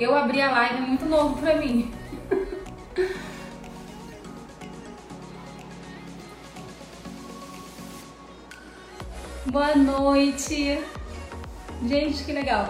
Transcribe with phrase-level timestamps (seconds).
[0.00, 1.92] eu, abri a live, é muito novo pra mim.
[9.44, 10.82] Boa noite!
[11.86, 12.68] Gente, que legal!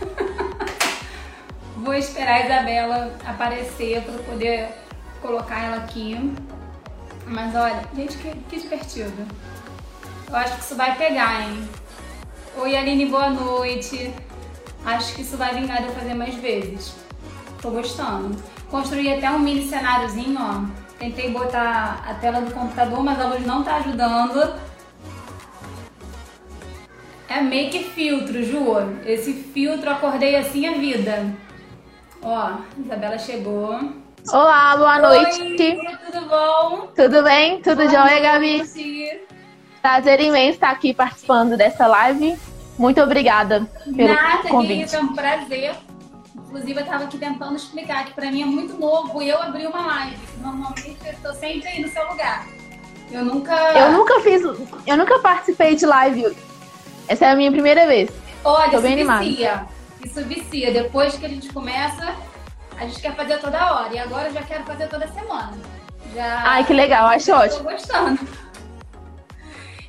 [1.76, 4.68] Vou esperar a Isabela aparecer para poder
[5.20, 6.32] colocar ela aqui.
[7.26, 9.26] Mas olha, gente, que, que divertido.
[10.28, 11.68] Eu acho que isso vai pegar, hein?
[12.56, 14.14] Oi, Aline, boa noite.
[14.84, 16.94] Acho que isso vai vingar de eu fazer mais vezes.
[17.62, 18.36] Tô gostando.
[18.70, 20.62] Construí até um mini cenáriozinho, ó.
[20.98, 24.54] Tentei botar a tela do computador, mas a luz não tá ajudando.
[27.28, 29.00] É make filtro, Ju.
[29.06, 31.34] Esse filtro acordei assim a vida.
[32.22, 33.80] Ó, Isabela chegou.
[34.32, 35.40] Olá, boa noite.
[35.40, 36.88] Oi, tudo bom?
[36.94, 37.60] Tudo bem?
[37.60, 38.62] Tudo Boa jóia, Gabi?
[39.82, 42.38] Prazer imenso estar aqui participando dessa live.
[42.78, 44.94] Muito obrigada pelo Nada, convite.
[44.94, 45.74] é um prazer.
[46.36, 49.86] Inclusive, eu tava aqui tentando explicar que pra mim é muito novo eu abri uma
[49.86, 50.16] live.
[50.40, 52.46] Normalmente eu tô sempre aí no seu lugar.
[53.10, 53.54] Eu nunca.
[53.54, 56.36] Eu nunca fiz, eu nunca participei de live.
[57.06, 58.10] Essa é a minha primeira vez.
[58.44, 59.24] Olha, tô isso bem animada.
[59.24, 59.66] vicia.
[60.04, 60.72] Isso vicia.
[60.72, 62.14] Depois que a gente começa,
[62.76, 63.94] a gente quer fazer toda hora.
[63.94, 65.52] E agora eu já quero fazer toda semana.
[66.14, 66.42] Já.
[66.44, 67.64] Ai, que legal, acho ótimo.
[67.64, 68.18] Tô gostando.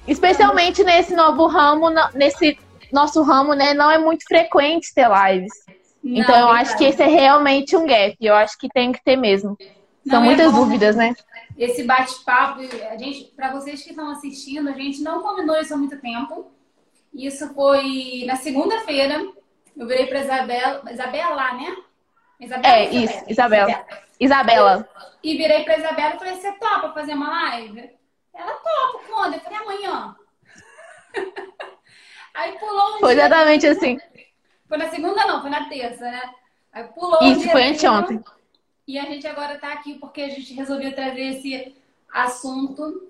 [0.08, 2.58] Especialmente nesse novo ramo, nesse
[2.96, 3.74] nosso ramo, né?
[3.74, 5.52] Não é muito frequente ter lives.
[6.04, 8.16] Então eu Não, acho que esse é realmente um gap.
[8.22, 9.58] Eu acho que tem que ter mesmo.
[10.08, 10.60] São Não, é muitas bom.
[10.60, 11.14] dúvidas, né?
[11.58, 12.60] esse bate-papo,
[12.92, 16.52] a gente, para vocês que estão assistindo, a gente não combinou isso há muito tempo.
[17.14, 19.26] Isso foi na segunda-feira.
[19.76, 21.76] Eu virei para Isabela, Isabela, né?
[22.40, 23.86] Isabela, É, isso, Isabela.
[24.20, 24.90] Isabela.
[25.24, 27.90] E virei para Isabela e falei: "Você topa fazer uma live?"
[28.34, 29.34] Ela topa quando?
[29.36, 30.16] Eu falei: "Amanhã".
[32.36, 33.26] Aí pulou um Foi dia.
[33.26, 33.98] exatamente assim.
[34.68, 36.22] Foi na segunda não, foi na terça, né?
[36.74, 38.22] Aí pulou um Isso, foi anteontem.
[38.88, 41.76] E a gente agora está aqui porque a gente resolveu trazer esse
[42.14, 43.10] assunto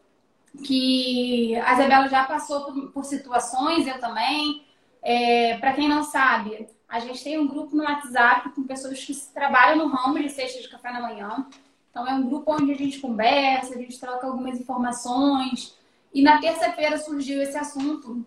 [0.64, 4.64] que a Isabela já passou por, por situações, eu também.
[5.02, 9.14] É, Para quem não sabe, a gente tem um grupo no WhatsApp com pessoas que
[9.34, 11.48] trabalham no ramo de cesta de café na manhã.
[11.90, 15.76] Então é um grupo onde a gente conversa, a gente troca algumas informações.
[16.14, 18.26] E na terça-feira surgiu esse assunto.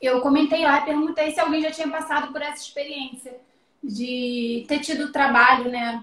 [0.00, 3.36] Eu comentei lá e perguntei se alguém já tinha passado por essa experiência
[3.82, 6.02] de ter tido trabalho, né?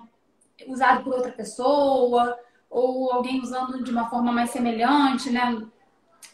[0.68, 2.38] usado por outra pessoa,
[2.70, 5.62] ou alguém usando de uma forma mais semelhante, né?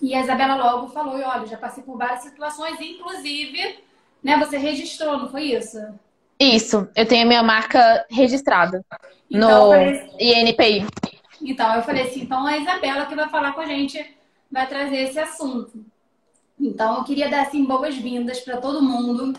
[0.02, 3.80] E a Isabela logo falou, e olha, já passei por várias situações, inclusive,
[4.24, 5.78] né, você registrou, não foi isso?
[6.40, 8.86] Isso, eu tenho a minha marca registrada
[9.30, 10.88] Então, no falei, INPI.
[11.42, 14.16] então, eu falei assim, então a Isabela que vai falar com a gente,
[14.50, 15.84] vai trazer esse assunto.
[16.60, 19.34] Então, eu queria dar, assim, boas-vindas para todo mundo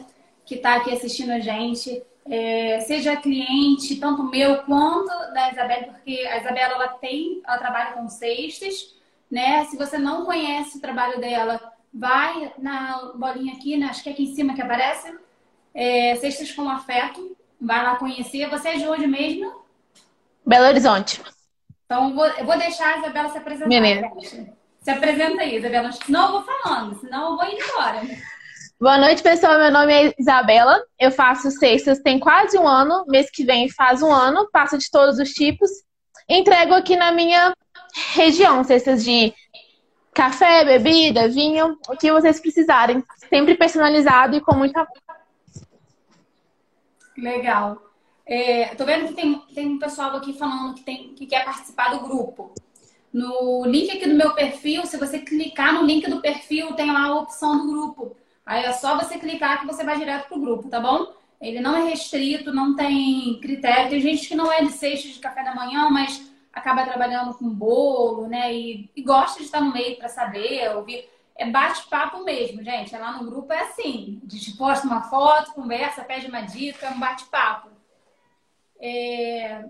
[0.45, 6.27] que está aqui assistindo a gente, é, seja cliente, tanto meu quanto da Isabela, porque
[6.27, 8.95] a Isabela ela tem, ela trabalha com cestas,
[9.31, 9.65] né?
[9.67, 13.87] Se você não conhece o trabalho dela, vai na bolinha aqui, né?
[13.87, 15.13] acho que é aqui em cima que aparece,
[15.75, 18.49] é, Cestas com Afeto, vai lá conhecer.
[18.49, 19.61] Você é de onde mesmo?
[20.45, 21.21] Belo Horizonte.
[21.85, 23.69] Então eu vou, eu vou deixar a Isabela se apresentar.
[23.69, 24.11] Menina.
[24.83, 25.93] Se apresenta aí, Isabela.
[25.93, 28.01] Senão eu vou falando, senão eu vou indo embora.
[28.81, 29.59] Boa noite, pessoal.
[29.59, 30.83] Meu nome é Isabela.
[30.99, 33.05] Eu faço cestas tem quase um ano.
[33.07, 34.49] Mês que vem faz um ano.
[34.51, 35.71] Faço de todos os tipos.
[36.27, 37.53] Entrego aqui na minha
[38.15, 39.35] região cestas de
[40.15, 43.05] café, bebida, vinho, o que vocês precisarem.
[43.29, 44.89] Sempre personalizado e com muita.
[47.19, 47.83] Legal.
[48.25, 51.91] É, tô vendo que tem, tem um pessoal aqui falando que, tem, que quer participar
[51.91, 52.55] do grupo.
[53.13, 57.07] No link aqui do meu perfil, se você clicar no link do perfil, tem lá
[57.07, 58.17] a opção do grupo.
[58.47, 61.13] Aí é só você clicar que você vai direto pro grupo, tá bom?
[61.41, 63.91] Ele não é restrito, não tem critério.
[63.91, 67.49] Tem gente que não é de sexta de café da manhã, mas acaba trabalhando com
[67.49, 68.53] bolo, né?
[68.53, 71.09] E, e gosta de estar no meio para saber, ouvir.
[71.35, 72.95] É bate-papo mesmo, gente.
[72.95, 74.21] É lá no grupo é assim.
[74.27, 77.71] A gente posta uma foto, conversa, pede uma dica, é um bate-papo.
[78.79, 79.65] É...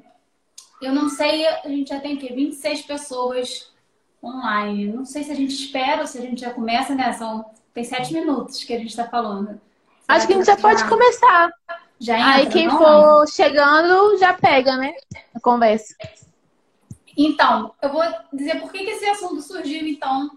[0.81, 2.33] Eu não sei, a gente já tem o quê?
[2.35, 3.73] 26 pessoas
[4.23, 4.93] online.
[4.93, 7.13] Não sei se a gente espera ou se a gente já começa, né?
[7.13, 7.45] São...
[7.73, 9.61] Tem sete minutos que a gente está falando.
[10.09, 11.53] Acho que a gente já pode começar.
[12.01, 12.79] Já Aí entra, quem não?
[12.79, 14.93] for chegando já pega, né?
[15.35, 15.95] A conversa.
[17.17, 18.03] Então, eu vou
[18.33, 20.31] dizer por que, que esse assunto surgiu, então,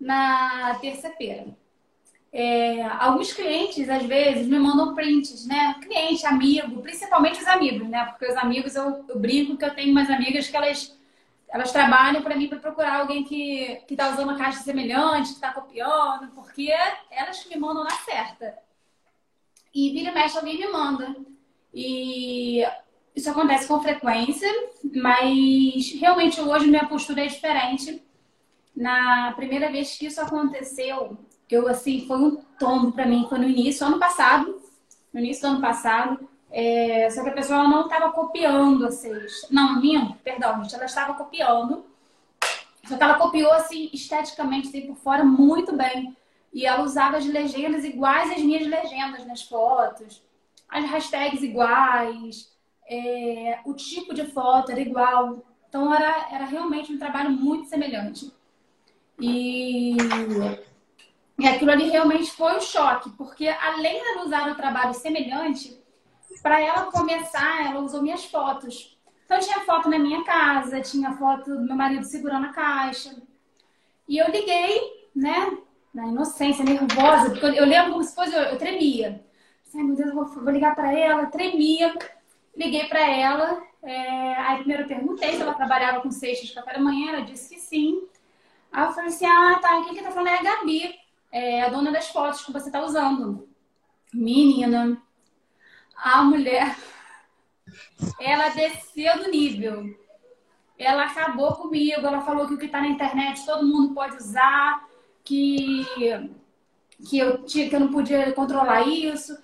[0.00, 1.46] na terça-feira.
[2.32, 5.74] É, alguns clientes, às vezes, me mandam prints, né?
[5.82, 8.04] Cliente, amigo, principalmente os amigos, né?
[8.04, 10.96] Porque os amigos, eu, eu brinco que eu tenho umas amigas que elas,
[11.48, 15.40] elas trabalham para mim para procurar alguém que, que tá usando uma caixa semelhante, que
[15.40, 16.70] tá copiando, porque
[17.10, 18.56] elas que me mandam na certa.
[19.74, 21.16] E vira e mexe, alguém me manda.
[21.74, 22.64] E
[23.14, 24.48] isso acontece com frequência,
[24.94, 28.02] mas realmente hoje minha postura é diferente.
[28.74, 31.18] Na primeira vez que isso aconteceu,
[31.54, 34.60] eu assim, foi um tombo para mim, foi no início, ano passado,
[35.12, 36.28] no início do ano passado.
[36.52, 39.48] É, só que a pessoa não estava copiando a cesta.
[39.50, 41.84] Não, minha, perdão, gente, ela estava copiando.
[42.86, 46.16] Só que ela copiou assim, esteticamente, assim, por fora, muito bem.
[46.52, 50.20] E ela usava as legendas iguais às minhas legendas nas fotos,
[50.68, 52.50] as hashtags iguais,
[52.88, 55.44] é, o tipo de foto era igual.
[55.68, 58.32] Então era, era realmente um trabalho muito semelhante.
[59.20, 59.96] E,
[61.40, 65.80] e aquilo ali realmente foi um choque, porque além de usar um trabalho semelhante,
[66.42, 68.98] para ela começar, ela usou minhas fotos.
[69.24, 73.16] Então tinha foto na minha casa, tinha foto do meu marido segurando a caixa.
[74.06, 75.56] E eu liguei, né?
[75.94, 79.24] Na inocência, nervosa, porque eu, lembro como se fosse, eu, eu tremia.
[79.74, 81.94] Ai, meu Deus, eu vou, vou ligar para ela, tremia.
[82.54, 83.62] Liguei para ela.
[83.82, 87.22] É, aí primeiro eu perguntei se ela trabalhava com cestas de café da manhã, ela
[87.22, 88.02] disse que sim.
[88.70, 90.94] Aí eu falei assim: ah, tá, quem que tá falando é a Gabi,
[91.30, 93.48] é a dona das fotos que você tá usando.
[94.12, 95.00] Menina,
[95.96, 96.76] a mulher,
[98.18, 99.96] ela desceu do nível.
[100.76, 104.88] Ela acabou comigo, ela falou que o que tá na internet todo mundo pode usar,
[105.22, 105.84] que,
[107.06, 109.38] que, eu, tinha, que eu não podia controlar isso.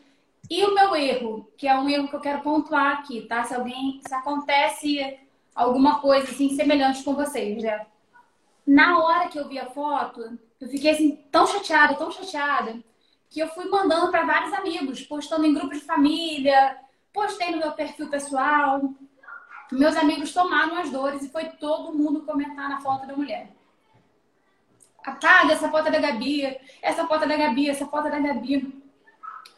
[0.49, 3.45] E o meu erro, que é um erro que eu quero pontuar aqui, tá?
[3.45, 5.19] Se alguém, se acontece
[5.55, 7.87] alguma coisa assim semelhante com vocês, né?
[8.67, 12.79] Na hora que eu vi a foto, eu fiquei assim tão chateada, tão chateada,
[13.29, 16.79] que eu fui mandando para vários amigos, postando em grupos de família,
[17.13, 18.81] postei no meu perfil pessoal.
[19.73, 23.51] Meus amigos tomaram as dores e foi todo mundo comentar na foto da mulher.
[25.05, 28.19] Apaga essa foto é da Gabi, essa foto é da Gabi, essa foto é da
[28.19, 28.83] Gabi.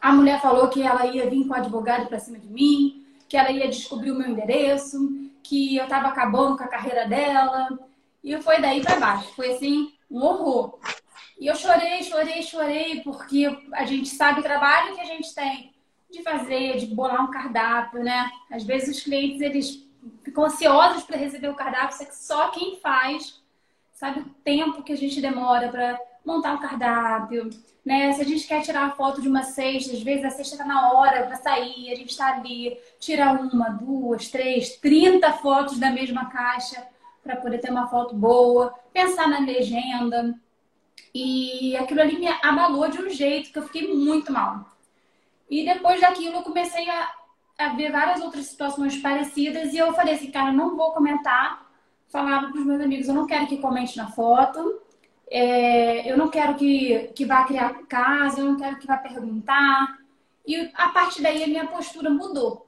[0.01, 3.35] A mulher falou que ela ia vir com o advogado para cima de mim, que
[3.35, 4.99] ela ia descobrir o meu endereço,
[5.43, 7.67] que eu estava acabando com a carreira dela.
[8.23, 9.33] E foi daí para baixo.
[9.35, 10.79] Foi assim, um horror.
[11.39, 15.73] E eu chorei, chorei, chorei, porque a gente sabe o trabalho que a gente tem
[16.11, 18.29] de fazer, de bolar um cardápio, né?
[18.51, 19.87] Às vezes os clientes eles
[20.23, 23.39] ficam ansiosos para receber o cardápio, só que só quem faz
[23.93, 27.49] sabe o tempo que a gente demora para montar um cardápio,
[27.85, 28.13] né?
[28.13, 30.65] Se a gente quer tirar a foto de uma cesta, às vezes a cesta está
[30.65, 35.91] na hora para sair, a gente está ali, tira uma, duas, três, trinta fotos da
[35.91, 36.85] mesma caixa
[37.23, 40.39] para poder ter uma foto boa, pensar na legenda.
[41.13, 44.65] E aquilo ali me abalou de um jeito que eu fiquei muito mal.
[45.49, 47.11] E depois daquilo eu comecei a,
[47.57, 51.67] a ver várias outras situações parecidas e eu falei assim, cara, não vou comentar.
[52.07, 54.81] Falava para os meus amigos, eu não quero que comente na foto,
[55.29, 59.97] é, eu não quero que, que vá criar casa, eu não quero que vá perguntar.
[60.45, 62.67] E a partir daí a minha postura mudou.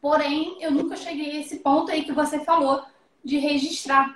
[0.00, 2.84] Porém, eu nunca cheguei a esse ponto aí que você falou
[3.24, 4.14] de registrar.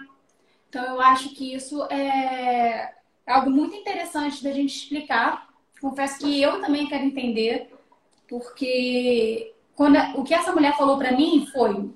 [0.69, 2.95] Então, eu acho que isso é
[3.27, 5.49] algo muito interessante da gente explicar.
[5.81, 7.75] Confesso que eu também quero entender,
[8.29, 11.93] porque quando, o que essa mulher falou para mim foi: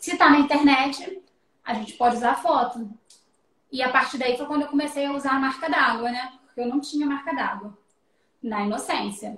[0.00, 1.22] se tá na internet,
[1.64, 2.90] a gente pode usar foto.
[3.70, 6.32] E a partir daí foi quando eu comecei a usar a marca d'água, né?
[6.44, 7.76] Porque eu não tinha marca d'água.
[8.42, 9.36] Na inocência.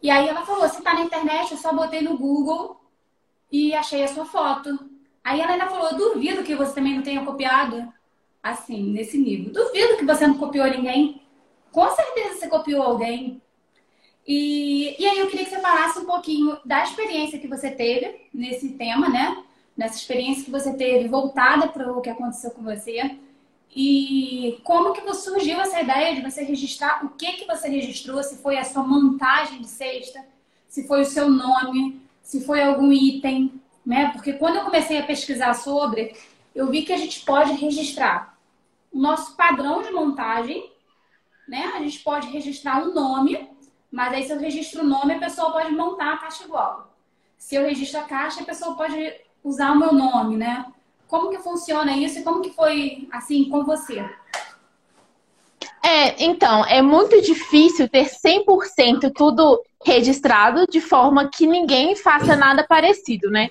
[0.00, 2.80] E aí ela falou: se tá na internet, eu só botei no Google
[3.50, 4.90] e achei a sua foto.
[5.24, 7.92] Aí ela ainda falou: duvido que você também não tenha copiado.
[8.42, 9.52] Assim, nesse nível.
[9.52, 11.22] Duvido que você não copiou ninguém.
[11.70, 13.40] Com certeza você copiou alguém.
[14.26, 18.28] E, e aí eu queria que você falasse um pouquinho da experiência que você teve
[18.34, 19.44] nesse tema, né?
[19.76, 23.16] Nessa experiência que você teve voltada para o que aconteceu com você
[23.74, 27.04] e como que surgiu essa ideia de você registrar?
[27.04, 28.22] O que que você registrou?
[28.22, 30.22] Se foi a sua montagem de cesta?
[30.68, 32.00] Se foi o seu nome?
[32.22, 33.61] Se foi algum item?
[33.84, 34.10] Né?
[34.12, 36.16] Porque quando eu comecei a pesquisar sobre,
[36.54, 38.36] eu vi que a gente pode registrar
[38.92, 40.70] o nosso padrão de montagem,
[41.48, 41.72] né?
[41.74, 43.48] A gente pode registrar um nome,
[43.90, 46.94] mas aí se eu registro o nome, a pessoa pode montar a caixa igual.
[47.36, 50.66] Se eu registro a caixa, a pessoa pode usar o meu nome, né?
[51.08, 54.08] Como que funciona isso e como que foi assim com você?
[55.84, 62.64] É, então, é muito difícil ter 100% tudo registrado de forma que ninguém faça nada
[62.64, 63.50] parecido, né?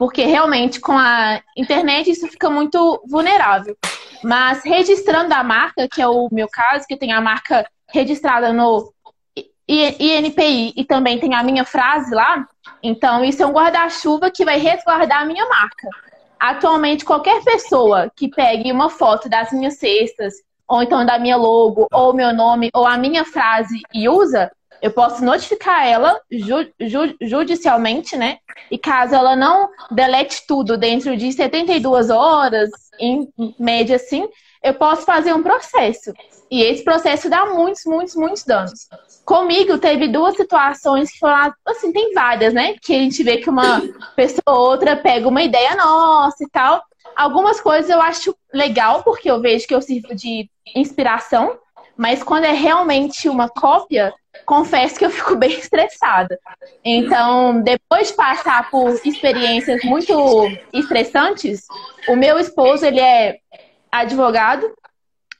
[0.00, 3.76] Porque realmente com a internet isso fica muito vulnerável.
[4.24, 8.90] Mas registrando a marca, que é o meu caso, que tem a marca registrada no
[9.68, 12.46] INPI e também tem a minha frase lá,
[12.82, 15.86] então isso é um guarda-chuva que vai resguardar a minha marca.
[16.38, 20.32] Atualmente, qualquer pessoa que pegue uma foto das minhas cestas,
[20.66, 24.50] ou então da minha logo, ou meu nome, ou a minha frase e usa,
[24.82, 28.38] eu posso notificar ela ju, ju, judicialmente, né?
[28.70, 34.28] E caso ela não delete tudo dentro de 72 horas, em média assim,
[34.62, 36.12] eu posso fazer um processo.
[36.50, 38.88] E esse processo dá muitos, muitos, muitos danos.
[39.24, 42.76] Comigo teve duas situações que foram, assim, tem várias, né?
[42.82, 43.80] Que a gente vê que uma
[44.16, 46.82] pessoa ou outra pega uma ideia nossa e tal.
[47.16, 51.56] Algumas coisas eu acho legal, porque eu vejo que eu sirvo de inspiração,
[52.00, 54.10] mas quando é realmente uma cópia,
[54.46, 56.38] confesso que eu fico bem estressada.
[56.82, 61.66] Então, depois de passar por experiências muito estressantes,
[62.08, 63.36] o meu esposo, ele é
[63.92, 64.66] advogado,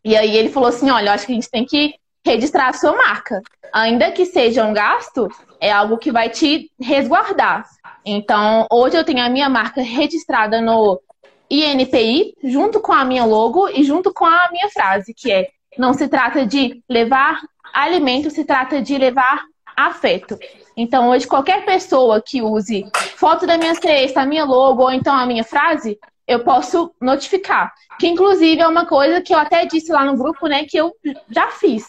[0.05, 1.95] e aí ele falou assim, olha, eu acho que a gente tem que
[2.27, 3.41] registrar a sua marca.
[3.73, 7.65] Ainda que seja um gasto, é algo que vai te resguardar.
[8.05, 11.01] Então, hoje eu tenho a minha marca registrada no
[11.49, 15.49] INPI, junto com a minha logo e junto com a minha frase, que é
[15.79, 17.41] não se trata de levar
[17.73, 19.45] alimento, se trata de levar
[19.77, 20.39] afeto.
[20.77, 22.87] Então, hoje, qualquer pessoa que use
[23.17, 27.73] foto da minha cesta, a minha logo ou então a minha frase, eu posso notificar.
[27.99, 30.95] Que, inclusive, é uma coisa que eu até disse lá no grupo, né, que eu
[31.29, 31.85] já fiz.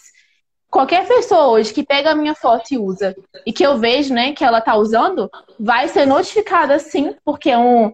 [0.70, 3.14] Qualquer pessoa hoje que pega a minha foto e usa,
[3.46, 7.58] e que eu vejo, né, que ela tá usando, vai ser notificada sim, porque é
[7.58, 7.92] um,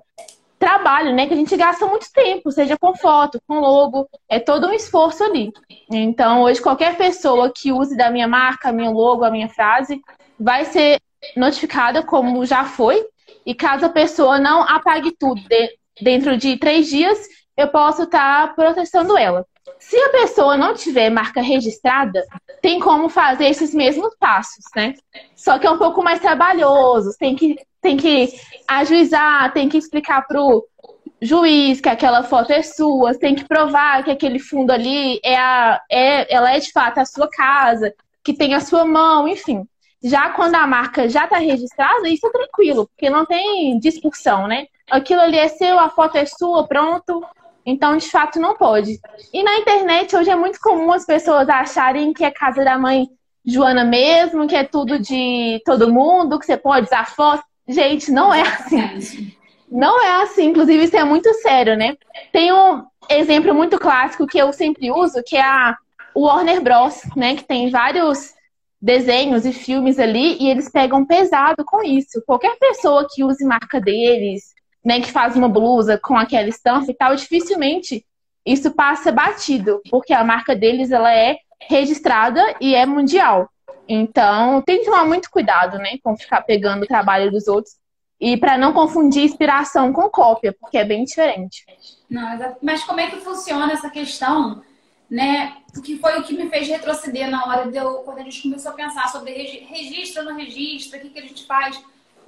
[0.59, 1.27] trabalho, né?
[1.27, 5.23] Que a gente gasta muito tempo, seja com foto, com logo, é todo um esforço
[5.23, 5.53] ali.
[5.91, 10.01] Então, hoje, qualquer pessoa que use da minha marca, meu logo, a minha frase,
[10.39, 11.01] vai ser
[11.37, 13.05] notificada como já foi.
[13.47, 15.71] E caso a pessoa não apague tudo de,
[16.03, 17.19] dentro de três dias,
[17.57, 18.55] eu posso estar tá
[19.19, 19.47] ela.
[19.79, 22.25] Se a pessoa não tiver marca registrada,
[22.61, 24.95] tem como fazer esses mesmos passos, né?
[25.37, 28.29] Só que é um pouco mais trabalhoso, tem que tem que
[28.67, 30.67] ajuizar, tem que explicar pro
[31.21, 35.81] juiz que aquela foto é sua, tem que provar que aquele fundo ali é, a,
[35.91, 39.67] é ela é de fato a sua casa, que tem a sua mão, enfim.
[40.03, 44.67] Já quando a marca já está registrada, isso é tranquilo, porque não tem discussão, né?
[44.89, 47.25] Aquilo ali é seu, a foto é sua, pronto.
[47.65, 48.99] Então, de fato, não pode.
[49.33, 53.09] E na internet, hoje é muito comum as pessoas acharem que é casa da mãe
[53.45, 57.43] Joana mesmo, que é tudo de todo mundo, que você pode usar foto.
[57.67, 59.35] Gente, não é assim.
[59.71, 60.47] Não é assim.
[60.47, 61.97] Inclusive, isso é muito sério, né?
[62.33, 65.77] Tem um exemplo muito clássico que eu sempre uso, que é a
[66.17, 67.37] Warner Bros., né?
[67.37, 68.35] Que tem vários
[68.81, 72.23] desenhos e filmes ali e eles pegam pesado com isso.
[72.27, 74.55] Qualquer pessoa que use marca deles,
[74.89, 78.07] né, que faz uma blusa com aquela estampa e tal, dificilmente
[78.47, 81.37] isso passa batido, porque a marca deles ela é
[81.69, 83.51] registrada e é mundial.
[83.87, 87.75] Então, tem que tomar muito cuidado, né, com ficar pegando o trabalho dos outros
[88.19, 91.67] e para não confundir inspiração com cópia, porque é bem diferente.
[92.09, 94.63] Não, mas como é que funciona essa questão,
[95.11, 95.59] né?
[95.75, 98.73] Porque foi o que me fez retroceder na hora de eu, quando a gente começou
[98.73, 101.79] a pensar sobre registro ou não registro, o que, que a gente faz.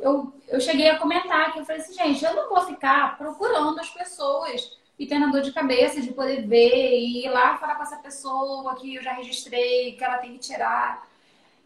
[0.00, 3.78] Eu, eu cheguei a comentar que eu falei assim, gente, eu não vou ficar procurando
[3.78, 7.82] as pessoas e tendo dor de cabeça de poder ver e ir lá falar com
[7.82, 11.08] essa pessoa que eu já registrei, que ela tem que tirar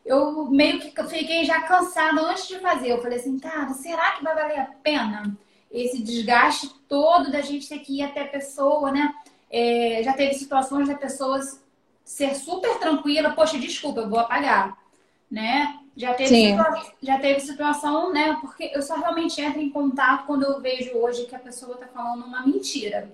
[0.04, 2.90] eu meio que fiquei já cansada antes de fazer.
[2.90, 5.36] Eu falei assim, cara, será que vai valer a pena
[5.70, 9.12] esse desgaste todo da gente ter que ir até a pessoa, né?
[9.50, 11.40] É, já teve situações da pessoa
[12.04, 14.76] ser super tranquila, poxa, desculpa, eu vou apagar,
[15.30, 15.80] né?
[15.96, 18.36] Já teve, situa já teve situação, né?
[18.40, 21.86] Porque eu só realmente entro em contato quando eu vejo hoje que a pessoa tá
[21.86, 23.12] falando uma mentira,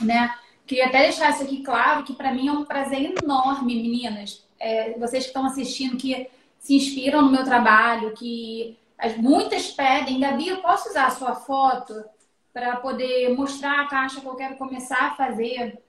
[0.00, 0.34] né?
[0.66, 4.98] Queria até deixar isso aqui claro, que para mim é um prazer enorme, meninas, é,
[4.98, 6.28] vocês que estão assistindo, que
[6.58, 11.34] se inspiram no meu trabalho, que as, muitas pedem, Gabi, eu posso usar a sua
[11.34, 12.04] foto
[12.52, 15.80] para poder mostrar a caixa que eu quero começar a fazer.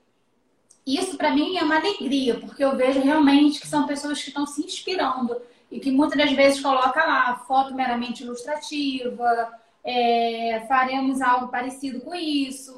[0.85, 4.45] Isso para mim é uma alegria, porque eu vejo realmente que são pessoas que estão
[4.45, 5.39] se inspirando
[5.73, 9.51] e que muitas das vezes coloca lá foto meramente ilustrativa,
[9.83, 12.73] é, faremos algo parecido com isso.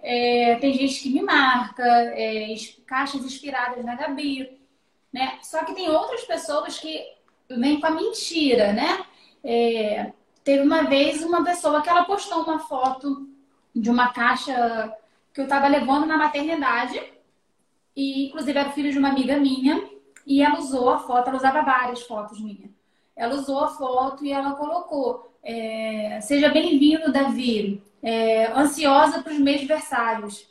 [0.00, 2.54] É, tem gente que me marca, é,
[2.86, 4.58] caixas inspiradas na Gabi
[5.12, 5.38] né?
[5.42, 7.02] Só que tem outras pessoas que
[7.48, 9.04] vêm com a mentira, né?
[9.42, 10.12] É,
[10.44, 13.28] teve uma vez uma pessoa que ela postou uma foto
[13.74, 14.94] de uma caixa
[15.32, 17.00] que eu estava levando na maternidade
[17.94, 19.88] e inclusive era filho de uma amiga minha
[20.28, 22.70] e ela usou a foto, ela usava várias fotos minhas.
[23.16, 27.82] Ela usou a foto e ela colocou é, seja bem-vindo, Davi.
[28.02, 30.46] É, ansiosa para os meus versários.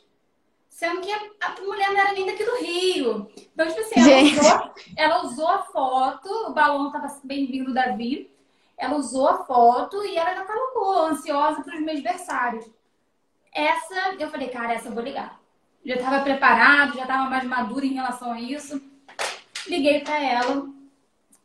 [0.68, 3.30] Sendo que a, mulher não era nem daqui do Rio.
[3.52, 8.30] Então, tipo assim, ela usou, ela usou, a foto, o balão estava bem-vindo, Davi.
[8.76, 12.68] Ela usou a foto e ela colocou, ansiosa para os meus versários.
[13.52, 15.40] Essa, eu falei, cara, essa eu vou ligar.
[15.84, 18.80] Já estava preparado, já estava mais madura em relação a isso.
[19.68, 20.68] Liguei para ela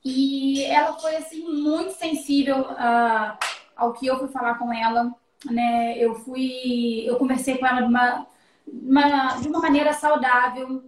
[0.03, 3.37] E ela foi assim muito sensível uh,
[3.75, 5.13] ao que eu fui falar com ela,
[5.45, 5.97] né?
[5.97, 8.27] Eu fui, eu conversei com ela de uma,
[8.67, 10.83] uma de uma maneira saudável.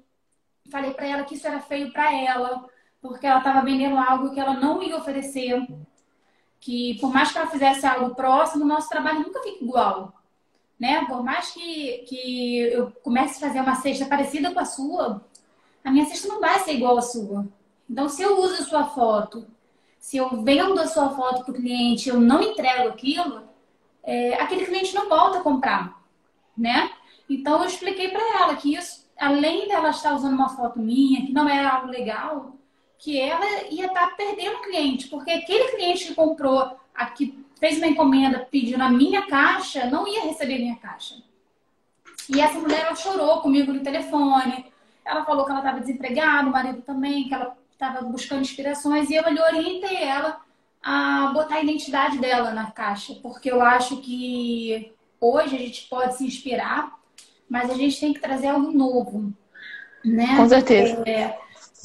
[0.69, 2.65] Falei para ela que isso era feio para ela,
[3.01, 5.65] porque ela estava vendendo algo que ela não ia oferecer.
[6.59, 10.13] Que por mais que ela fizesse algo próximo, nosso trabalho nunca fica igual.
[10.79, 11.05] Né?
[11.05, 15.23] Por mais que, que eu comece a fazer uma cesta parecida com a sua,
[15.85, 17.47] a minha cesta não vai ser igual à sua.
[17.89, 19.45] Então, se eu uso a sua foto,
[19.99, 23.43] se eu vendo a sua foto para o cliente eu não entrego aquilo,
[24.03, 26.01] é, aquele cliente não volta a comprar,
[26.57, 26.91] né?
[27.29, 31.31] Então, eu expliquei para ela que isso, além dela estar usando uma foto minha, que
[31.31, 32.55] não é algo legal,
[32.97, 37.87] que ela ia estar tá perdendo cliente, porque aquele cliente que comprou, aqui fez uma
[37.87, 41.15] encomenda pedindo a minha caixa, não ia receber minha caixa.
[42.27, 44.65] E essa mulher ela chorou comigo no telefone.
[45.05, 49.15] Ela falou que ela estava desempregada, o marido também, que ela estava buscando inspirações e
[49.15, 50.41] eu ali orientei ela
[50.81, 56.15] a botar a identidade dela na caixa, porque eu acho que hoje a gente pode
[56.15, 56.93] se inspirar,
[57.50, 59.33] mas a gente tem que trazer algo novo,
[60.03, 60.35] né?
[60.35, 61.03] Com certeza.
[61.07, 61.38] É,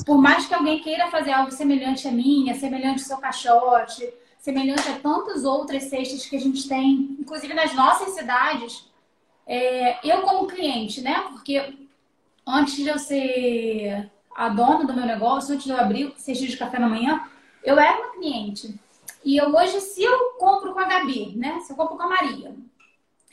[0.05, 4.09] por mais que alguém queira fazer algo semelhante a minha, semelhante ao seu caixote,
[4.39, 8.87] semelhante a tantas outras cestas que a gente tem, inclusive nas nossas cidades,
[9.47, 11.25] é, eu como cliente, né?
[11.31, 11.89] Porque
[12.51, 16.51] antes de eu ser a dona do meu negócio, antes de eu abrir o cestinho
[16.51, 17.25] de café na manhã,
[17.63, 18.79] eu era uma cliente.
[19.25, 21.61] E eu hoje, se eu compro com a Gabi, né?
[21.61, 22.55] Se eu compro com a Maria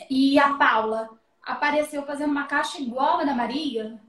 [0.09, 1.09] e a Paula
[1.41, 3.99] apareceu fazendo uma caixa igual a da Maria,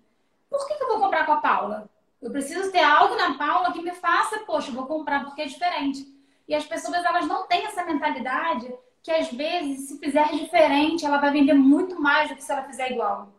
[0.50, 1.88] por que, que eu vou comprar com a Paula?
[2.20, 5.46] Eu preciso ter algo na Paula que me faça, poxa, eu vou comprar porque é
[5.46, 6.04] diferente.
[6.48, 11.18] E as pessoas, elas não têm essa mentalidade que às vezes, se fizer diferente, ela
[11.18, 13.37] vai vender muito mais do que se ela fizer igual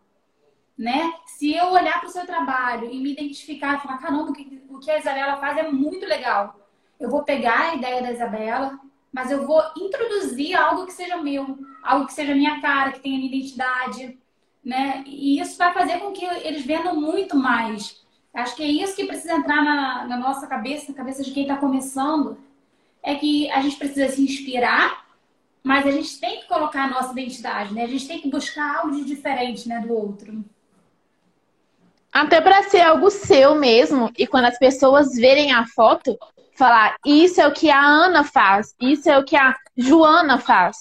[0.79, 1.13] né?
[1.25, 4.63] Se eu olhar para o seu trabalho e me identificar e falar, caramba, o que,
[4.69, 6.57] o que a Isabela faz é muito legal.
[6.97, 8.79] Eu vou pegar a ideia da Isabela,
[9.11, 13.17] mas eu vou introduzir algo que seja meu, algo que seja minha cara, que tenha
[13.17, 14.17] minha identidade,
[14.63, 15.03] né?
[15.05, 18.01] E isso vai fazer com que eles vendam muito mais.
[18.33, 21.43] Acho que é isso que precisa entrar na, na nossa cabeça, na cabeça de quem
[21.43, 22.37] está começando,
[23.03, 25.05] é que a gente precisa se inspirar,
[25.61, 27.83] mas a gente tem que colocar a nossa identidade, né?
[27.83, 30.45] A gente tem que buscar algo de diferente, né, do outro.
[32.11, 34.11] Até para ser algo seu mesmo.
[34.17, 36.17] E quando as pessoas verem a foto,
[36.59, 40.77] falar: Isso é o que a Ana faz, isso é o que a Joana faz.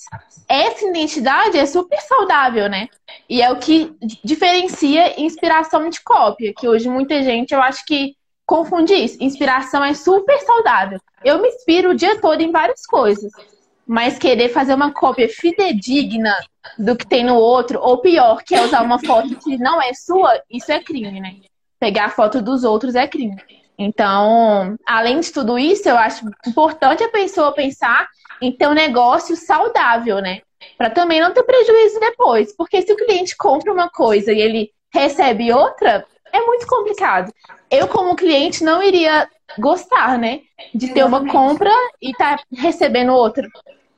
[0.49, 2.88] Essa identidade é super saudável, né?
[3.29, 8.17] E é o que diferencia inspiração de cópia, que hoje muita gente, eu acho que
[8.45, 9.19] confunde isso.
[9.21, 10.99] Inspiração é super saudável.
[11.23, 13.31] Eu me inspiro o dia todo em várias coisas.
[13.88, 16.37] Mas querer fazer uma cópia fidedigna
[16.79, 19.94] do que tem no outro, ou pior, que é usar uma foto que não é
[19.94, 21.37] sua, isso é crime, né?
[21.81, 23.37] Pegar a foto dos outros é crime.
[23.79, 28.09] Então, além de tudo isso, eu acho importante a pessoa pensar
[28.42, 30.42] em ter um negócio saudável, né?
[30.77, 32.55] Para também não ter prejuízo depois.
[32.57, 37.33] Porque se o cliente compra uma coisa e ele recebe outra, é muito complicado.
[37.70, 40.40] Eu, como cliente, não iria gostar, né?
[40.74, 41.70] De ter uma compra
[42.03, 43.48] e estar tá recebendo outra.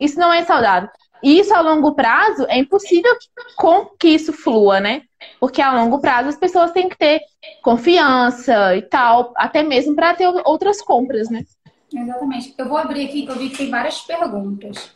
[0.01, 0.89] Isso não é saudável.
[1.23, 3.13] E isso a longo prazo é impossível
[3.57, 5.03] com que isso flua, né?
[5.39, 7.21] Porque a longo prazo as pessoas têm que ter
[7.63, 11.45] confiança e tal, até mesmo para ter outras compras, né?
[11.93, 12.55] Exatamente.
[12.57, 14.93] Eu vou abrir aqui que eu vi que tem várias perguntas,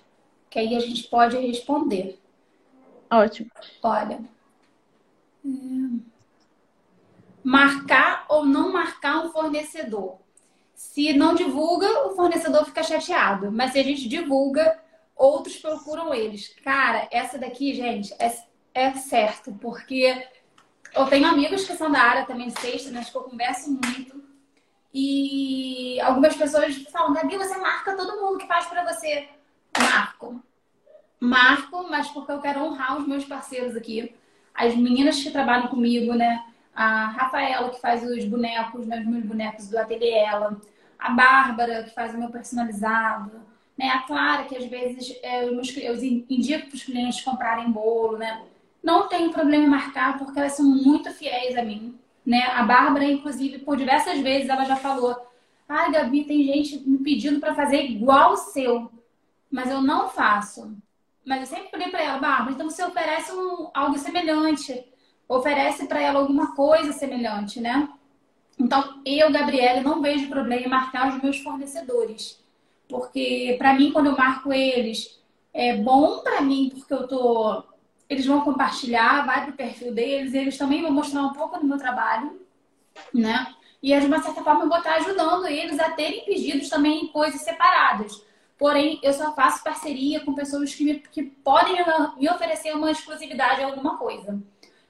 [0.49, 2.19] que aí a gente pode responder.
[3.11, 3.51] Ótimo.
[3.83, 4.21] Olha.
[5.45, 5.49] É,
[7.43, 10.17] marcar ou não marcar um fornecedor.
[10.75, 13.53] Se não divulga, o fornecedor fica chateado.
[13.53, 14.79] Mas se a gente divulga,
[15.25, 16.55] outros procuram eles.
[16.63, 18.37] Cara, essa daqui, gente, é,
[18.75, 20.27] é certo, porque
[20.95, 23.05] eu tenho amigos que são da área também de sexta, né?
[23.05, 24.23] Que eu converso muito.
[24.93, 29.29] E algumas pessoas falam, Gabi, você marca todo mundo que faz para você.
[29.77, 30.41] Marco.
[31.19, 34.15] Marco, mas porque eu quero honrar os meus parceiros aqui.
[34.55, 36.45] As meninas que trabalham comigo, né?
[36.75, 39.01] A Rafaela, que faz os bonecos, né?
[39.01, 40.61] os meus bonecos do ateliê ela.
[40.99, 43.44] A Bárbara, que faz o meu personalizado
[43.77, 43.89] né?
[43.89, 45.61] A Clara, que às vezes é, eu,
[46.29, 48.43] indico para os clientes comprarem bolo, né?
[48.83, 51.99] Não tem problema em marcar, porque elas são muito fiéis a mim.
[52.25, 52.43] Né?
[52.43, 55.17] A Bárbara, inclusive, por diversas vezes, ela já falou:
[55.69, 58.91] Ai, Gabi, tem gente me pedindo para fazer igual o seu,
[59.51, 60.77] mas eu não faço.
[61.25, 64.85] Mas eu sempre falei para ela, Bárbara, então você oferece um, algo semelhante,
[65.27, 67.89] oferece para ela alguma coisa semelhante, né?
[68.59, 72.44] Então, eu, Gabriela, não vejo problema em marcar os meus fornecedores.
[72.95, 75.21] Porque para mim, quando eu marco eles,
[75.53, 77.65] é bom para mim porque eu tô
[78.09, 81.79] eles vão compartilhar, vai pro perfil deles, eles também vão mostrar um pouco do meu
[81.79, 82.39] trabalho,
[83.13, 83.47] né?
[83.85, 87.09] e de uma certa forma eu vou estar ajudando eles a terem pedidos também em
[87.09, 88.25] coisas separadas.
[88.59, 91.77] Porém, eu só faço parceria com pessoas que, me, que podem
[92.17, 94.41] me oferecer uma exclusividade em alguma coisa.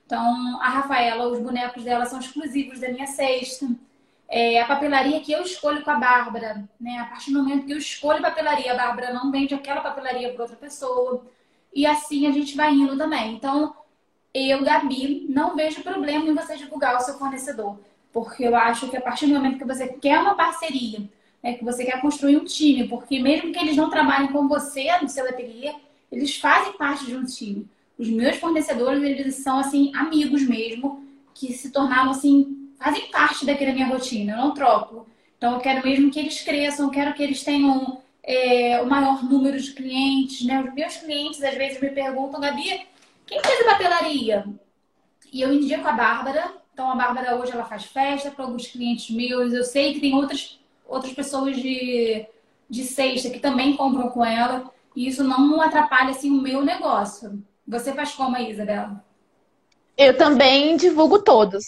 [0.07, 3.67] Então, a Rafaela, os bonecos dela são exclusivos da minha cesta.
[4.37, 6.99] É, a papelaria que eu escolho com a Bárbara, né?
[6.99, 10.43] A partir do momento que eu escolho papelaria, a Bárbara não vende aquela papelaria para
[10.43, 11.25] outra pessoa.
[11.73, 13.33] E assim a gente vai indo também.
[13.37, 13.77] Então,
[14.35, 17.79] eu, Gabi, não vejo problema em você divulgar o seu fornecedor.
[18.13, 21.09] Porque eu acho que a partir do momento que você quer uma parceria,
[21.41, 24.91] né, que você quer construir um time, porque mesmo que eles não trabalhem com você
[25.01, 25.73] no seu ateliê,
[26.11, 27.69] eles fazem parte de um time.
[27.97, 33.73] Os meus fornecedores, eles são, assim, amigos mesmo, que se tornaram, assim, fazem parte daquela
[33.73, 34.33] minha rotina.
[34.33, 35.07] Eu não troco.
[35.37, 39.61] Então, eu quero mesmo que eles cresçam, quero que eles tenham é, o maior número
[39.61, 40.63] de clientes, né?
[40.63, 42.87] Os meus clientes, às vezes, me perguntam, Gabi,
[43.27, 44.45] quem fez a papelaria?
[45.33, 46.55] E eu indico a Bárbara.
[46.73, 49.53] Então, a Bárbara hoje, ela faz festa para alguns clientes meus.
[49.53, 52.27] Eu sei que tem outras, outras pessoas de,
[52.69, 54.73] de sexta que também compram com ela.
[54.97, 57.43] E isso não atrapalha, assim, o meu negócio.
[57.67, 59.05] Você faz como Isabela?
[59.97, 61.65] Eu também divulgo todos.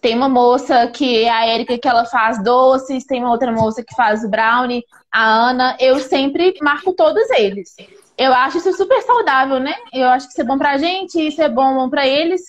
[0.00, 3.82] Tem uma moça que é a Érica que ela faz doces, tem uma outra moça
[3.82, 5.76] que faz brownie, a Ana.
[5.80, 7.74] Eu sempre marco todos eles.
[8.18, 9.74] Eu acho isso super saudável, né?
[9.92, 12.42] Eu acho que isso é bom pra gente, isso é bom, pra eles.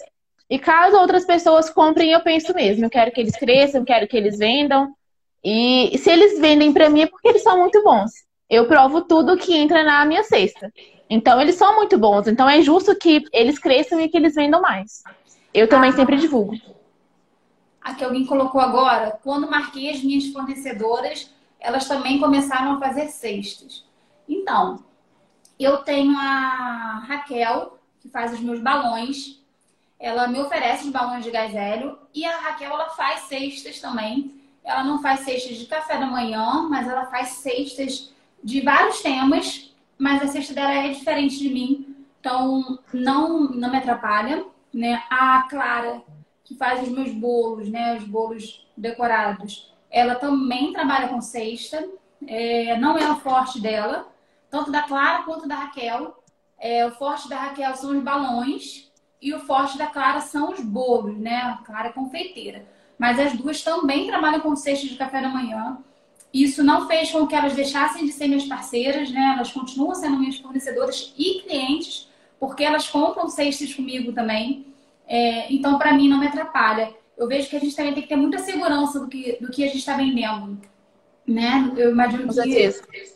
[0.49, 2.85] E caso outras pessoas comprem, eu penso mesmo.
[2.85, 4.93] Eu quero que eles cresçam, quero que eles vendam.
[5.43, 8.11] E se eles vendem pra mim é porque eles são muito bons.
[8.49, 10.71] Eu provo tudo que entra na minha cesta.
[11.13, 12.27] Então, eles são muito bons.
[12.27, 15.03] Então, é justo que eles cresçam e que eles vendam mais.
[15.53, 16.59] Eu também ah, sempre divulgo.
[17.79, 23.85] Aqui alguém colocou agora, quando marquei as minhas fornecedoras, elas também começaram a fazer cestas.
[24.27, 24.83] Então,
[25.59, 29.39] eu tenho a Raquel, que faz os meus balões.
[29.99, 31.95] Ela me oferece os balões de gás hélio.
[32.11, 34.33] E a Raquel, ela faz cestas também.
[34.63, 38.11] Ela não faz cestas de café da manhã, mas ela faz cestas
[38.43, 39.72] de vários temas
[40.03, 45.01] mas a cesta dela é diferente de mim, então não, não me atrapalha, né?
[45.09, 46.01] A Clara,
[46.43, 47.95] que faz os meus bolos, né?
[47.95, 51.87] Os bolos decorados, ela também trabalha com cesta,
[52.27, 54.11] é, não é o forte dela,
[54.49, 56.21] tanto da Clara quanto da Raquel.
[56.59, 60.59] É, o forte da Raquel são os balões e o forte da Clara são os
[60.59, 61.37] bolos, né?
[61.37, 62.65] A Clara é confeiteira.
[62.99, 65.77] Mas as duas também trabalham com cesta de café da manhã.
[66.33, 69.33] Isso não fez com que elas deixassem de ser minhas parceiras, né?
[69.35, 74.65] Elas continuam sendo minhas fornecedoras e clientes, porque elas compram cestas comigo também.
[75.07, 76.93] É, então, para mim, não me atrapalha.
[77.15, 79.63] Eu vejo que a gente também tem que ter muita segurança do que, do que
[79.63, 80.59] a gente está vendendo.
[81.27, 81.71] Né?
[81.77, 82.71] Eu imagino que,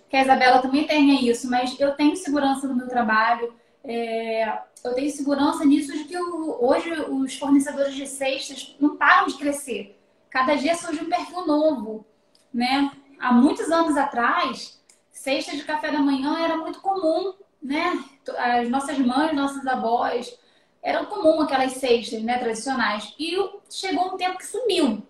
[0.10, 3.52] que a Isabela também tenha isso, mas eu tenho segurança no meu trabalho.
[3.84, 9.28] É, eu tenho segurança nisso de que eu, hoje os fornecedores de cestas não param
[9.28, 10.00] de crescer.
[10.30, 12.06] Cada dia surge um perfil novo,
[12.54, 12.92] né?
[13.20, 18.04] Há muitos anos atrás, cesta de café da manhã era muito comum, né?
[18.38, 20.38] As nossas mães, nossas avós,
[20.82, 23.14] eram comum aquelas cestas, né, tradicionais.
[23.20, 23.36] E
[23.70, 25.04] chegou um tempo que sumiu.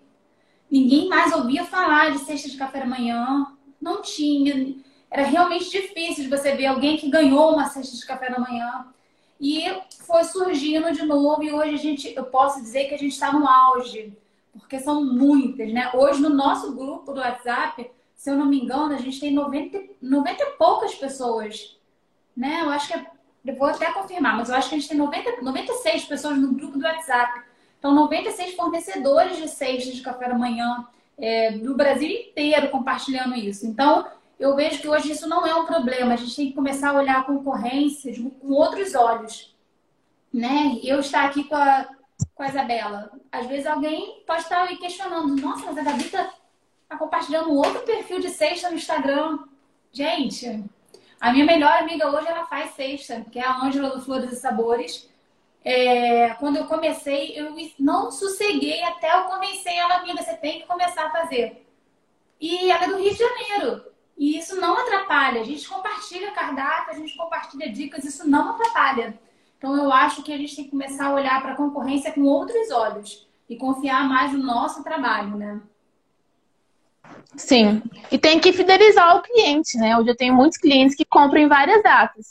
[0.70, 3.46] Ninguém mais ouvia falar de cesta de café da manhã,
[3.80, 4.76] não tinha.
[5.10, 8.86] Era realmente difícil de você ver alguém que ganhou uma cesta de café da manhã.
[9.40, 9.64] E
[10.00, 13.32] foi surgindo de novo e hoje a gente, eu posso dizer que a gente está
[13.32, 14.12] no auge,
[14.52, 15.90] porque são muitas, né?
[15.94, 17.88] Hoje no nosso grupo do WhatsApp
[18.18, 21.78] se eu não me engano, a gente tem 90, 90 e poucas pessoas.
[22.36, 22.62] Né?
[22.62, 23.06] Eu acho que é,
[23.46, 26.52] eu vou até confirmar, mas eu acho que a gente tem 90, 96 pessoas no
[26.52, 27.42] grupo do WhatsApp.
[27.78, 30.84] Então, 96 fornecedores de cestas de café da manhã
[31.16, 33.64] é, do Brasil inteiro compartilhando isso.
[33.64, 36.14] Então, eu vejo que hoje isso não é um problema.
[36.14, 39.54] A gente tem que começar a olhar a concorrência com outros olhos.
[40.34, 40.80] Né?
[40.82, 41.86] Eu estar aqui com a,
[42.34, 43.12] com a Isabela.
[43.30, 46.34] Às vezes alguém pode estar aí questionando, nossa, mas a Gabi tá
[46.88, 49.38] tá compartilhando um outro perfil de cesta no Instagram.
[49.92, 50.64] Gente,
[51.20, 54.36] a minha melhor amiga hoje ela faz cesta, que é a Ângela do Flores e
[54.36, 55.08] Sabores.
[55.64, 60.66] É, quando eu comecei, eu não sosseguei até eu convencer ela, amiga, você tem que
[60.66, 61.66] começar a fazer.
[62.40, 63.84] E ela é do Rio de Janeiro.
[64.16, 65.40] E isso não atrapalha.
[65.40, 69.18] A gente compartilha cardápio, a gente compartilha dicas, isso não atrapalha.
[69.58, 72.22] Então eu acho que a gente tem que começar a olhar para a concorrência com
[72.22, 75.60] outros olhos e confiar mais no nosso trabalho, né?
[77.36, 77.82] Sim.
[78.10, 79.96] E tem que fidelizar o cliente, né?
[79.96, 82.26] Hoje eu tenho muitos clientes que compram em várias datas.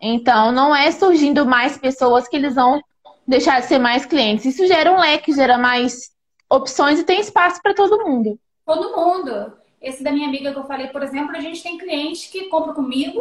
[0.00, 2.80] Então, não é surgindo mais pessoas que eles vão
[3.26, 4.46] deixar de ser mais clientes.
[4.46, 6.10] Isso gera um leque, gera mais
[6.48, 8.38] opções e tem espaço para todo mundo.
[8.64, 9.52] Todo mundo.
[9.80, 12.74] Esse da minha amiga que eu falei, por exemplo, a gente tem clientes que compram
[12.74, 13.20] comigo,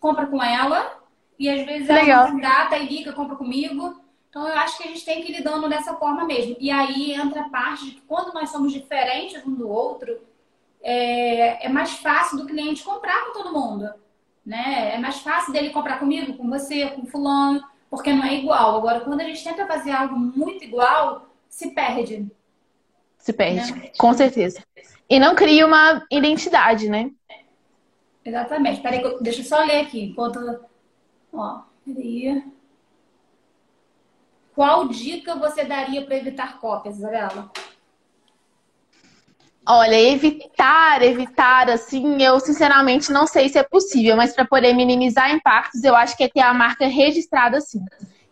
[0.00, 0.98] compra com ela,
[1.38, 2.40] e às vezes ela Legal.
[2.40, 4.00] data e liga, compra comigo.
[4.28, 6.56] Então, eu acho que a gente tem que ir lidando dessa forma mesmo.
[6.58, 10.18] E aí entra a parte de que quando nós somos diferentes um do outro,
[10.84, 13.88] é, é mais fácil do cliente comprar com todo mundo.
[14.44, 14.94] Né?
[14.94, 18.76] É mais fácil dele comprar comigo, com você, com fulano, porque não é igual.
[18.76, 22.30] Agora, quando a gente tenta fazer algo muito igual, se perde.
[23.18, 23.90] Se perde, né?
[23.96, 24.62] com certeza.
[25.08, 27.10] E não cria uma identidade, né?
[28.22, 28.82] Exatamente.
[28.82, 30.04] Peraí, deixa eu só ler aqui.
[30.04, 30.60] Enquanto...
[31.32, 32.44] Ó, peraí.
[34.54, 37.50] Qual dica você daria para evitar cópias, Isabela?
[39.66, 45.30] Olha, evitar, evitar, assim, eu sinceramente não sei se é possível, mas para poder minimizar
[45.30, 47.82] impactos, eu acho que é ter a marca registrada assim.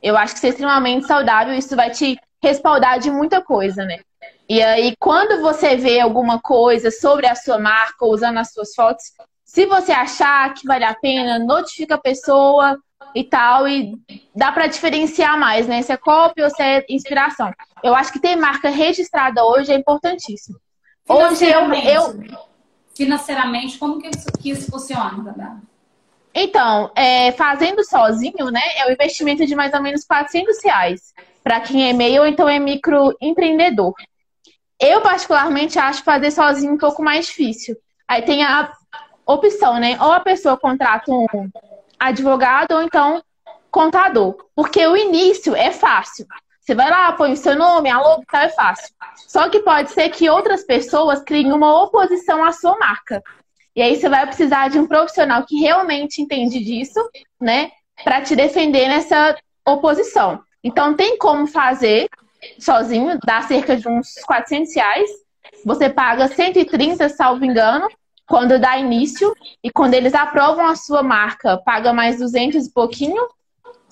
[0.02, 4.00] Eu acho que ser extremamente saudável, isso vai te respaldar de muita coisa, né?
[4.48, 9.04] E aí, quando você vê alguma coisa sobre a sua marca, usando as suas fotos,
[9.44, 12.78] se você achar que vale a pena, notifica a pessoa,
[13.14, 13.94] e tal, e
[14.34, 15.82] dá para diferenciar mais, né?
[15.82, 17.52] Se é cópia ou se é inspiração.
[17.82, 20.58] Eu acho que ter marca registrada hoje é importantíssimo.
[21.08, 22.46] Hoje eu, eu...
[22.94, 25.60] Financeiramente, como que isso, que isso funciona, Gabriela?
[26.34, 31.12] Então, é, fazendo sozinho, né, é um investimento de mais ou menos 400 reais
[31.42, 33.94] para quem é meio ou então é microempreendedor.
[34.80, 37.76] Eu, particularmente, acho fazer sozinho um pouco mais difícil.
[38.06, 38.72] Aí tem a
[39.26, 39.96] opção, né?
[40.00, 41.26] Ou a pessoa contrata um
[41.98, 43.22] advogado ou então
[43.70, 44.36] contador.
[44.54, 46.26] Porque o início é fácil.
[46.62, 48.94] Você vai lá, põe o seu nome, a logo, tá, é fácil.
[49.26, 53.20] Só que pode ser que outras pessoas criem uma oposição à sua marca.
[53.74, 57.00] E aí você vai precisar de um profissional que realmente entende disso,
[57.40, 57.72] né,
[58.04, 60.40] para te defender nessa oposição.
[60.62, 62.08] Então tem como fazer
[62.60, 65.10] sozinho, dá cerca de uns 400 reais.
[65.64, 67.88] Você paga 130, salvo engano,
[68.24, 73.26] quando dá início e quando eles aprovam a sua marca, paga mais 200 e pouquinho.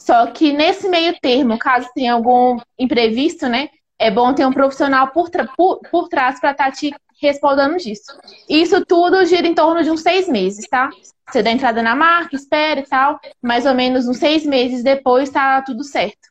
[0.00, 5.08] Só que nesse meio termo, caso tenha algum imprevisto, né, é bom ter um profissional
[5.08, 8.18] por, por, por trás para estar tá te respaldando disso.
[8.48, 10.88] Isso tudo gira em torno de uns seis meses, tá?
[11.28, 15.28] Você dá entrada na marca, espera e tal, mais ou menos uns seis meses depois
[15.28, 16.30] tá tudo certo.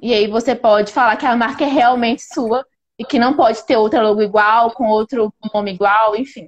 [0.00, 2.66] E aí você pode falar que a marca é realmente sua
[2.98, 6.44] e que não pode ter outra logo igual, com outro nome igual, enfim.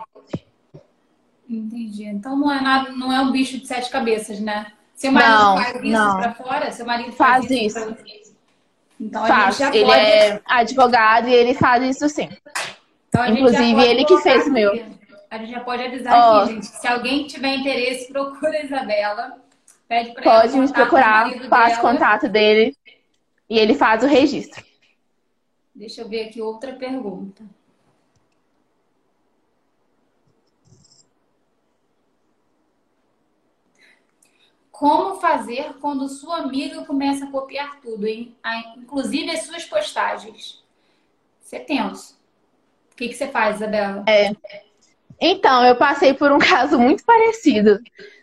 [1.49, 2.05] Entendi.
[2.05, 4.73] Então não é nada, não é um bicho de sete cabeças, né?
[4.99, 6.17] Seu marido não, faz isso não.
[6.17, 6.73] pra fora?
[6.73, 7.97] Seu marido faz, faz isso.
[8.05, 8.37] isso.
[9.01, 9.61] Então faz.
[9.61, 10.01] ele pode...
[10.01, 12.29] é advogado e ele faz isso sim.
[13.09, 14.73] Então, Inclusive ele que fez o meu.
[15.31, 16.39] A gente já pode avisar oh.
[16.41, 16.67] aqui, gente.
[16.67, 19.39] Se alguém tiver interesse, procura a Isabela.
[19.87, 22.77] Pede pra pode me procurar, o contato dele
[23.49, 24.65] e ele faz o registro.
[25.73, 27.45] Deixa eu ver aqui outra pergunta.
[34.79, 38.33] Como fazer quando sua amiga começa a copiar tudo, hein?
[38.77, 40.63] inclusive as suas postagens?
[41.41, 42.17] Você é tenso.
[42.93, 44.05] O que, que você faz, Isabela?
[44.07, 44.31] É.
[45.21, 47.81] Então, eu passei por um caso muito parecido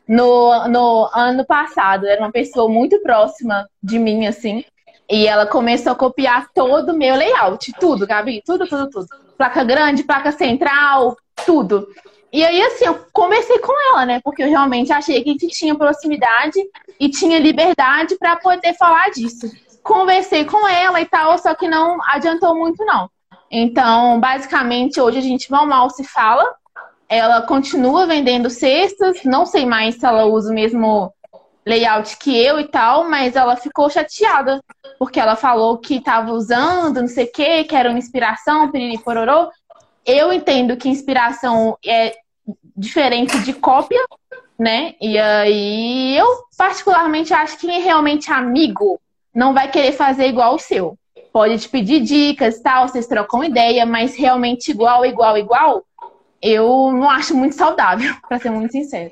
[0.07, 2.07] no, no ano passado.
[2.07, 4.63] Era uma pessoa muito próxima de mim, assim.
[5.09, 7.73] E ela começou a copiar todo o meu layout.
[7.81, 8.41] Tudo, Gabi.
[8.45, 9.07] Tudo, tudo, tudo.
[9.37, 11.85] Placa grande, placa central, tudo.
[12.35, 14.19] E aí, assim, eu conversei com ela, né?
[14.21, 16.59] Porque eu realmente achei que a gente tinha proximidade
[16.99, 19.49] e tinha liberdade para poder falar disso.
[19.81, 23.09] Conversei com ela e tal, só que não adiantou muito, não.
[23.49, 26.45] Então, basicamente, hoje a gente mal mal se fala.
[27.07, 31.13] Ela continua vendendo cestas, não sei mais se ela usa o mesmo
[31.65, 34.61] layout que eu e tal, mas ela ficou chateada,
[34.99, 38.97] porque ela falou que estava usando, não sei o quê, que era uma inspiração, piriri
[38.97, 39.49] pororô.
[40.05, 42.24] Eu entendo que inspiração é
[42.75, 44.03] diferente de cópia,
[44.57, 44.95] né?
[45.01, 48.99] E aí eu particularmente acho que quem é realmente amigo
[49.33, 50.97] não vai querer fazer igual o seu.
[51.31, 55.85] Pode te pedir dicas, tal, vocês trocam ideia, mas realmente igual, igual, igual,
[56.41, 59.11] eu não acho muito saudável, para ser muito sincero.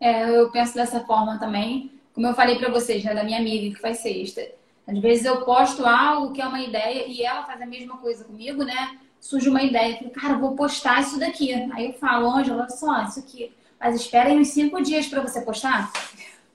[0.00, 1.92] É, eu penso dessa forma também.
[2.12, 4.42] Como eu falei para vocês, né, da minha amiga que faz sexta.
[4.86, 8.24] Às vezes eu posto algo que é uma ideia e ela faz a mesma coisa
[8.24, 8.98] comigo, né?
[9.26, 11.52] Surge uma ideia, eu falei, cara, vou postar isso daqui.
[11.72, 13.52] Aí eu falo, Ângela, só isso aqui.
[13.78, 15.92] Mas espera aí uns cinco dias para você postar.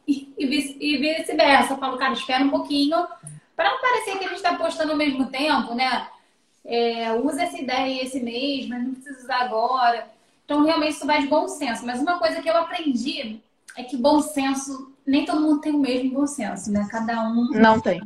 [0.08, 1.74] E, e vice-versa.
[1.74, 2.98] Eu falo, cara, espera um pouquinho.
[3.56, 6.08] Para não parecer que a gente está postando ao mesmo tempo, né?
[6.64, 10.08] É, usa essa ideia esse mês, mas não precisa usar agora.
[10.46, 11.86] Então, realmente, isso vai de bom senso.
[11.86, 13.42] Mas uma coisa que eu aprendi
[13.78, 16.88] é que bom senso, nem todo mundo tem o mesmo bom senso, né?
[16.90, 17.50] Cada um.
[17.52, 18.02] Não tem.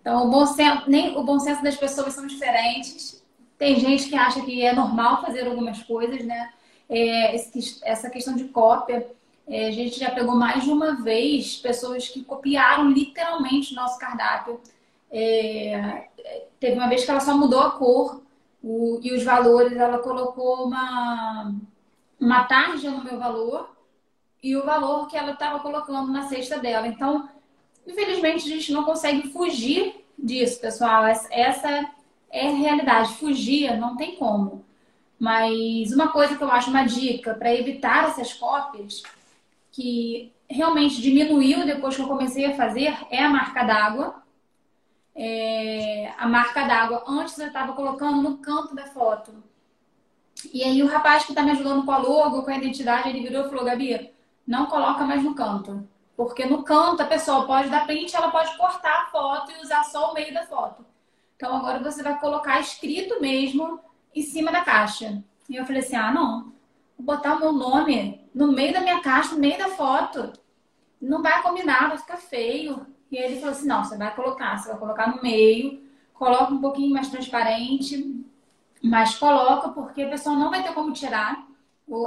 [0.00, 3.21] Então, o bom senso, nem o bom senso das pessoas são diferentes.
[3.62, 6.52] Tem gente que acha que é normal fazer algumas coisas, né?
[6.90, 7.36] É,
[7.84, 9.06] essa questão de cópia,
[9.46, 14.60] é, a gente já pegou mais de uma vez pessoas que copiaram literalmente nosso cardápio.
[15.12, 16.08] É,
[16.58, 18.20] teve uma vez que ela só mudou a cor
[18.60, 21.54] o, e os valores, ela colocou uma,
[22.18, 23.70] uma tarja no meu valor
[24.42, 26.88] e o valor que ela estava colocando na cesta dela.
[26.88, 27.28] Então,
[27.86, 31.04] infelizmente, a gente não consegue fugir disso, pessoal.
[31.04, 31.88] Essa
[32.32, 33.14] é realidade.
[33.14, 34.64] Fugir não tem como.
[35.18, 39.02] Mas uma coisa que eu acho uma dica para evitar essas cópias,
[39.70, 44.22] que realmente diminuiu depois que eu comecei a fazer, é a marca d'água.
[45.14, 49.32] É, a marca d'água, antes eu estava colocando no canto da foto.
[50.52, 53.20] E aí o rapaz que está me ajudando com a logo, com a identidade, ele
[53.20, 54.10] virou e falou, Gabi,
[54.46, 55.86] não coloca mais no canto.
[56.16, 59.84] Porque no canto a pessoa pode dar print, ela pode cortar a foto e usar
[59.84, 60.81] só o meio da foto.
[61.42, 63.80] Então agora você vai colocar escrito mesmo
[64.14, 65.24] em cima da caixa.
[65.50, 66.52] E eu falei assim: ah, não,
[66.96, 70.32] vou botar o meu nome no meio da minha caixa, no meio da foto.
[71.00, 72.86] Não vai combinar, vai ficar feio.
[73.10, 75.82] E ele falou assim: não, você vai colocar, você vai colocar no meio,
[76.14, 78.24] coloca um pouquinho mais transparente,
[78.80, 81.44] mas coloca porque a pessoa não vai ter como tirar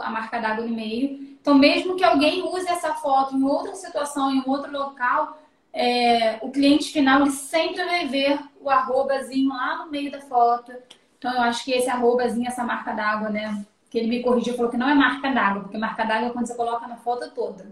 [0.01, 1.35] a marca d'água no meio.
[1.41, 5.37] Então, mesmo que alguém use essa foto em outra situação, em outro local,
[5.75, 10.71] é, o cliente final ele sempre vai ver o arrobazinho lá no meio da foto.
[11.17, 13.65] Então, eu acho que esse arrobazinho, essa marca d'água, né?
[13.89, 16.47] Que ele me corrigiu, falou que não é marca d'água, porque marca d'água é quando
[16.47, 17.69] você coloca na foto toda.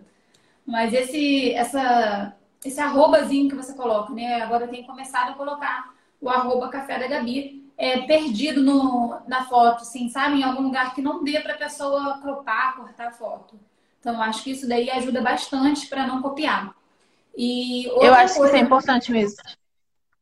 [0.65, 2.35] Mas esse, essa,
[2.65, 4.41] esse arrobazinho que você coloca, né?
[4.41, 9.45] Agora eu tenho começado a colocar o arroba café da Gabi é, perdido no, na
[9.45, 10.39] foto, assim, sabe?
[10.39, 13.57] Em algum lugar que não dê para a pessoa cropar, cortar a foto.
[14.01, 16.75] Então, acho que isso daí ajuda bastante para não copiar.
[17.35, 18.51] E eu acho coisa...
[18.51, 19.37] que isso é importante mesmo.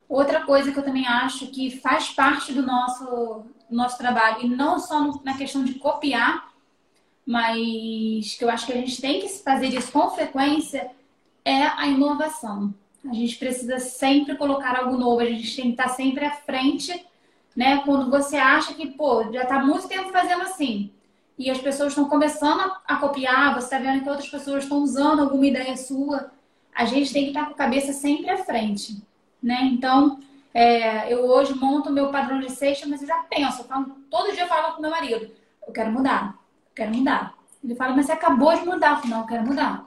[0.08, 4.80] Outra coisa que eu também acho que faz parte do nosso, nosso trabalho, e não
[4.80, 6.52] só na questão de copiar,
[7.26, 10.92] mas que eu acho que a gente tem que fazer isso com frequência,
[11.46, 12.74] é a inovação.
[13.10, 17.06] A gente precisa sempre colocar algo novo, a gente tem que estar sempre à frente,
[17.56, 17.82] né?
[17.84, 20.92] Quando você acha que, pô, já está muito tempo fazendo assim,
[21.38, 25.22] e as pessoas estão começando a copiar, você está vendo que outras pessoas estão usando
[25.22, 26.32] alguma ideia sua,
[26.74, 29.02] a gente tem que estar com a cabeça sempre à frente
[29.42, 29.62] né?
[29.64, 30.20] Então,
[30.54, 33.96] é, eu hoje monto o meu padrão de cesta, mas eu já penso, eu falo,
[34.10, 35.32] todo dia eu falo com meu marido,
[35.66, 36.36] eu quero mudar,
[36.70, 37.34] eu quero mudar.
[37.64, 38.92] Ele fala, mas você acabou de mudar.
[38.92, 39.86] Eu falo, não, eu quero mudar.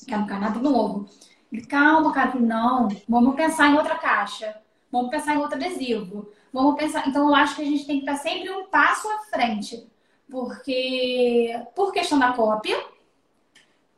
[0.00, 1.08] Eu quero um canal novo.
[1.52, 4.56] Ele, calma, cara, não, vamos pensar em outra caixa,
[4.90, 7.06] vamos pensar em outro adesivo, vamos pensar.
[7.06, 9.86] Então, eu acho que a gente tem que estar sempre um passo à frente,
[10.28, 12.76] porque por questão da cópia,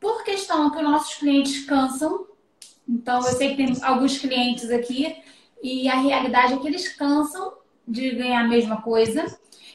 [0.05, 2.27] por questão que os nossos clientes cansam
[2.87, 5.15] então, eu sei que tem alguns clientes aqui
[5.61, 7.53] e a realidade é que eles cansam
[7.87, 9.25] de ganhar a mesma coisa.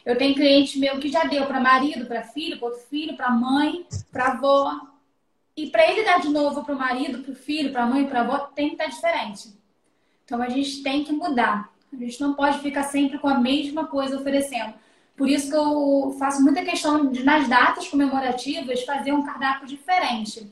[0.04, 3.30] Eu tenho cliente meu que já deu para marido, para filho, para outro filho, para
[3.30, 4.80] mãe, para avó.
[5.56, 8.06] E para ele dar de novo para o marido, para o filho, para a mãe,
[8.06, 9.52] para a avó, tem que estar diferente.
[10.24, 11.68] Então a gente tem que mudar.
[11.92, 14.74] A gente não pode ficar sempre com a mesma coisa oferecendo.
[15.20, 20.50] Por isso que eu faço muita questão de, nas datas comemorativas, fazer um cardápio diferente.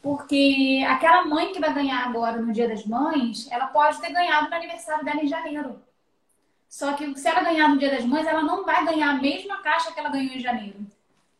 [0.00, 4.48] Porque aquela mãe que vai ganhar agora no Dia das Mães, ela pode ter ganhado
[4.48, 5.82] no aniversário dela em janeiro.
[6.68, 9.60] Só que se ela ganhar no Dia das Mães, ela não vai ganhar a mesma
[9.62, 10.78] caixa que ela ganhou em janeiro.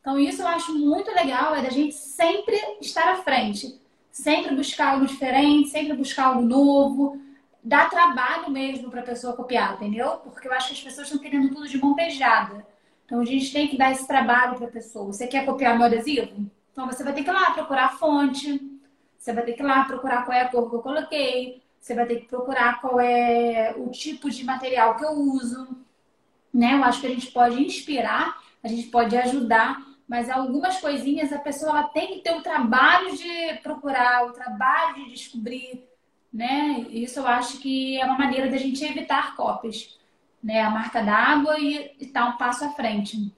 [0.01, 3.81] Então, isso eu acho muito legal, é da gente sempre estar à frente.
[4.11, 7.21] Sempre buscar algo diferente, sempre buscar algo novo.
[7.63, 10.19] Dar trabalho mesmo para a pessoa copiar, entendeu?
[10.25, 12.67] Porque eu acho que as pessoas estão querendo tudo de mão beijada.
[13.05, 15.07] Então, a gente tem que dar esse trabalho para a pessoa.
[15.07, 16.51] Você quer copiar meu adesivo?
[16.79, 18.61] Então você vai ter que ir lá procurar a fonte,
[19.19, 21.93] você vai ter que ir lá procurar qual é a cor que eu coloquei, você
[21.93, 25.77] vai ter que procurar qual é o tipo de material que eu uso.
[26.55, 26.75] Né?
[26.75, 31.41] Eu acho que a gente pode inspirar, a gente pode ajudar, mas algumas coisinhas a
[31.41, 35.85] pessoa ela tem que ter o trabalho de procurar, o trabalho de descobrir,
[36.39, 36.87] né?
[36.91, 39.99] Isso eu acho que é uma maneira da gente evitar cópias,
[40.43, 40.63] né?
[40.63, 43.35] A marca d'água e estar tá um passo à frente.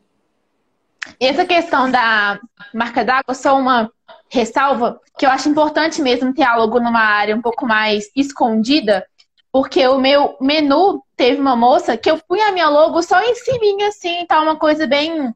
[1.19, 2.39] Essa questão da
[2.75, 3.91] marca d'água, só uma
[4.29, 9.07] ressalva, que eu acho importante mesmo ter algo numa área um pouco mais escondida,
[9.51, 13.35] porque o meu menu teve uma moça que eu fui a minha logo só em
[13.35, 15.35] cima, assim, tá uma coisa bem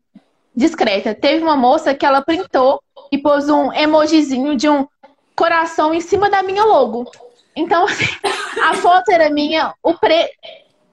[0.55, 1.15] discreta.
[1.15, 2.79] Teve uma moça que ela printou
[3.11, 4.87] e pôs um emojizinho de um
[5.35, 7.11] coração em cima da minha logo.
[7.57, 8.07] Então, assim,
[8.63, 10.29] a foto era minha, o pre...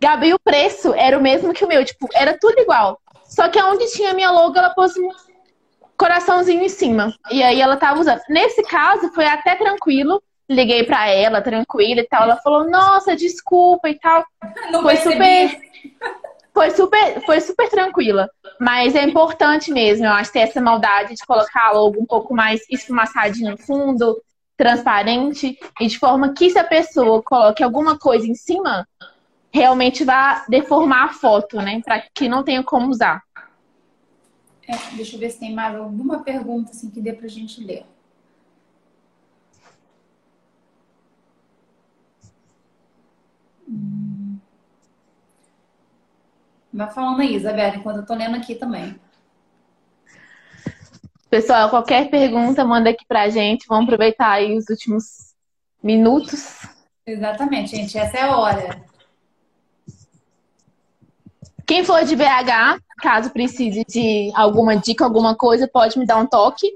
[0.02, 3.00] Gabi, o preço era o mesmo que o meu, tipo, era tudo igual.
[3.24, 5.10] Só que onde tinha a minha logo, ela pôs um
[5.96, 7.14] coraçãozinho em cima.
[7.30, 8.20] E aí ela tava usando.
[8.28, 10.22] Nesse caso, foi até tranquilo.
[10.50, 12.24] Liguei pra ela, tranquila e tal.
[12.24, 14.26] Ela falou, nossa, desculpa e tal.
[14.72, 15.62] Não foi super.
[16.52, 18.28] Foi super, foi super tranquila.
[18.60, 22.62] Mas é importante mesmo, eu acho, ter essa maldade de colocar logo um pouco mais
[22.70, 24.22] esfumaçadinho no fundo,
[24.62, 28.88] transparente e de forma que se a pessoa coloque alguma coisa em cima,
[29.52, 31.82] realmente vá deformar a foto, né?
[31.84, 33.24] Para que não tenha como usar.
[34.68, 37.60] É, deixa eu ver se tem mais alguma pergunta assim que dê para a gente
[37.64, 37.88] ler.
[43.68, 44.38] Hum.
[46.72, 48.96] Vai falando aí, Isabela, enquanto eu tô lendo aqui também.
[51.32, 53.66] Pessoal, qualquer pergunta, manda aqui pra gente.
[53.66, 55.34] Vamos aproveitar aí os últimos
[55.82, 56.68] minutos.
[57.08, 57.98] Exatamente, gente.
[57.98, 58.84] Essa é a hora.
[61.66, 66.26] Quem for de BH, caso precise de alguma dica, alguma coisa, pode me dar um
[66.26, 66.70] toque.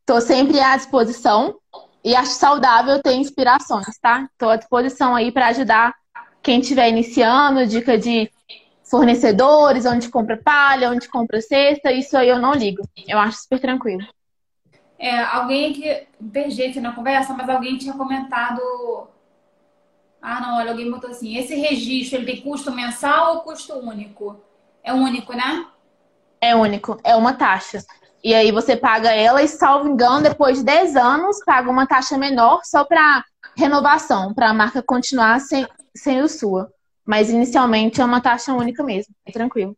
[0.00, 1.58] Estou sempre à disposição.
[2.02, 4.26] E acho saudável ter inspirações, tá?
[4.32, 5.94] Estou à disposição aí para ajudar
[6.42, 8.32] quem estiver iniciando, dica de
[8.92, 12.82] fornecedores, onde compra palha, onde compra cesta, isso aí eu não ligo.
[13.08, 14.06] Eu acho super tranquilo.
[14.98, 16.06] É, alguém que.
[16.30, 18.60] Perdi aqui na conversa, mas alguém tinha comentado.
[20.20, 24.38] Ah, não, olha, alguém botou assim: esse registro ele tem custo mensal ou custo único?
[24.84, 25.66] É único, né?
[26.38, 27.82] É único, é uma taxa.
[28.22, 32.18] E aí você paga ela e, salvo engano, depois de 10 anos, paga uma taxa
[32.18, 33.24] menor só para
[33.56, 35.66] renovação, para a marca continuar sem,
[35.96, 36.70] sem o sua.
[37.04, 39.76] Mas inicialmente é uma taxa única mesmo, é tranquilo.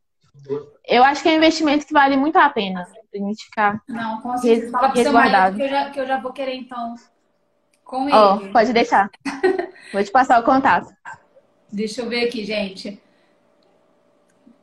[0.86, 4.20] Eu acho que é um investimento que vale muito a pena pra gente ficar Não,
[4.20, 4.70] com certeza.
[4.70, 6.94] Fala pro seu marido que eu, já, que eu já vou querer, então,
[7.84, 8.16] com ele.
[8.16, 9.10] Oh, pode deixar.
[9.92, 10.92] vou te passar o contato.
[11.72, 13.00] Deixa eu ver aqui, gente.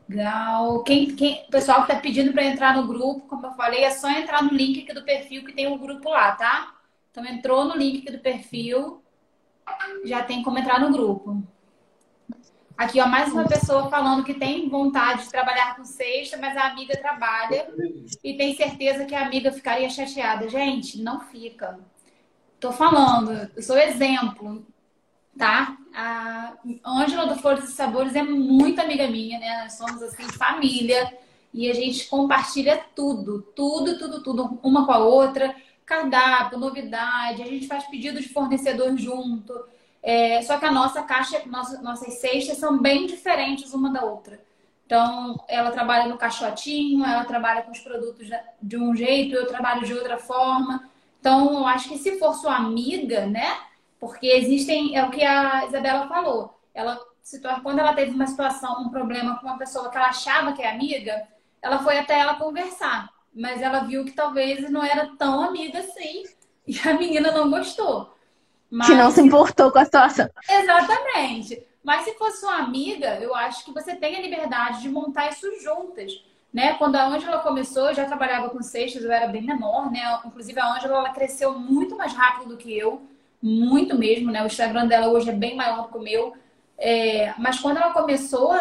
[0.08, 0.84] Legal.
[0.84, 3.92] Quem, quem, o pessoal que tá pedindo para entrar no grupo, como eu falei, é
[3.92, 6.76] só entrar no link aqui do perfil que tem o um grupo lá, tá?
[7.10, 9.02] Então entrou no link aqui do perfil,
[10.04, 11.42] já tem como entrar no grupo.
[12.82, 16.66] Aqui, ó, mais uma pessoa falando que tem vontade de trabalhar com sexta, mas a
[16.66, 17.72] amiga trabalha
[18.24, 20.50] e tem certeza que a amiga ficaria chateada.
[20.50, 21.80] Gente, não fica.
[22.60, 24.66] Tô falando, eu sou exemplo,
[25.38, 25.78] tá?
[25.94, 29.62] A Ângela do Flores e Sabores é muito amiga minha, né?
[29.62, 31.16] Nós somos assim, família
[31.54, 35.56] e a gente compartilha tudo, tudo, tudo, tudo, uma com a outra,
[35.86, 39.54] cardápio, novidade, a gente faz pedido de fornecedor junto.
[40.04, 44.40] É, só que a nossa caixa, nossa, nossas cestas são bem diferentes uma da outra.
[44.86, 48.28] Então, ela trabalha no caixotinho, ela trabalha com os produtos
[48.62, 50.90] de um jeito, eu trabalho de outra forma.
[51.20, 53.58] Então, eu acho que se for sua amiga, né?
[54.00, 56.60] Porque existem, é o que a Isabela falou.
[56.74, 57.00] Ela
[57.64, 60.70] quando ela teve uma situação, um problema com uma pessoa que ela achava que é
[60.70, 61.28] amiga,
[61.62, 63.10] ela foi até ela conversar.
[63.34, 66.24] Mas ela viu que talvez não era tão amiga assim.
[66.68, 68.11] E a menina não gostou.
[68.72, 68.88] Mas...
[68.88, 70.30] Que não se importou com a situação.
[70.50, 71.62] Exatamente.
[71.84, 75.48] Mas se fosse sua amiga, eu acho que você tem a liberdade de montar isso
[75.62, 76.24] juntas.
[76.54, 76.74] Né?
[76.76, 80.20] Quando a Ângela começou, eu já trabalhava com cestas, eu era bem menor, né?
[80.26, 83.02] Inclusive a Ângela ela cresceu muito mais rápido do que eu,
[83.42, 84.44] muito mesmo, né?
[84.44, 86.34] O Instagram dela hoje é bem maior que o meu.
[86.78, 87.34] É...
[87.38, 88.54] Mas quando ela começou,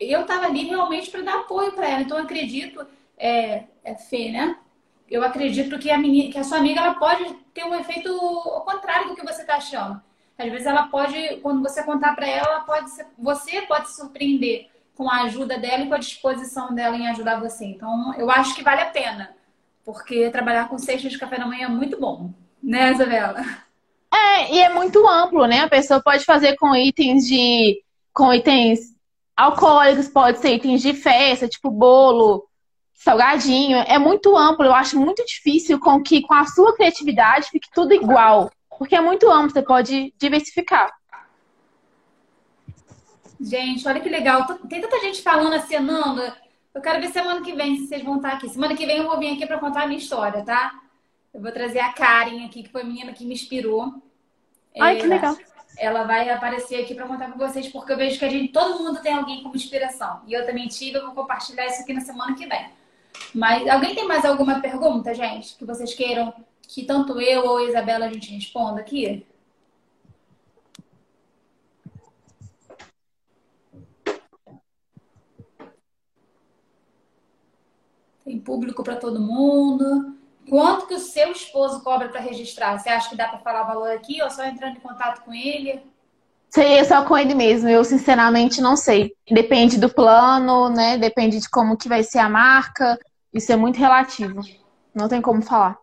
[0.00, 2.00] eu estava ali realmente para dar apoio para ela.
[2.00, 2.86] Então eu acredito,
[3.16, 4.56] é, é Fê, né?
[5.10, 8.64] Eu acredito que a, menina, que a sua amiga ela pode ter um efeito ao
[8.64, 10.00] contrário do que você está achando.
[10.36, 14.68] Às vezes ela pode, quando você contar para ela, pode ser, você pode se surpreender
[14.96, 17.64] com a ajuda dela e com a disposição dela em ajudar você.
[17.64, 19.34] Então, eu acho que vale a pena,
[19.84, 22.30] porque trabalhar com cestas de café da manhã é muito bom,
[22.62, 23.44] né, Isabela?
[24.12, 25.60] É, e é muito amplo, né?
[25.60, 27.82] A pessoa pode fazer com itens de
[28.12, 28.94] com itens
[29.36, 32.46] alcoólicos, pode ser itens de festa, tipo bolo,
[32.94, 33.78] salgadinho.
[33.78, 37.92] É muito amplo, eu acho muito difícil com que com a sua criatividade fique tudo
[37.92, 38.50] igual.
[38.78, 40.92] Porque é muito amplo, você pode diversificar.
[43.40, 44.46] Gente, olha que legal.
[44.68, 46.36] Tem tanta gente falando assim, Nanda.
[46.74, 48.48] Eu quero ver semana que vem se vocês vão estar aqui.
[48.48, 50.72] Semana que vem eu vou vir aqui para contar a minha história, tá?
[51.32, 53.94] Eu vou trazer a Karen aqui, que foi a menina que me inspirou.
[54.80, 55.36] Ai, que legal.
[55.76, 58.82] Ela vai aparecer aqui para contar com vocês, porque eu vejo que a gente, todo
[58.82, 60.22] mundo tem alguém como inspiração.
[60.26, 62.66] E eu também tive, eu vou compartilhar isso aqui na semana que vem.
[63.34, 66.32] Mas alguém tem mais alguma pergunta, gente, que vocês queiram
[66.68, 69.26] que tanto eu ou a Isabela a gente responda aqui?
[78.24, 80.16] Tem público para todo mundo.
[80.48, 82.78] Quanto que o seu esposo cobra para registrar?
[82.78, 85.82] Você acha que dá para falar valor aqui ou só entrando em contato com ele?
[86.54, 87.68] Sei, só com ele mesmo.
[87.68, 89.12] Eu sinceramente não sei.
[89.28, 90.96] Depende do plano, né?
[90.96, 92.96] Depende de como que vai ser a marca.
[93.32, 94.40] Isso é muito relativo.
[94.94, 95.76] Não tem como falar.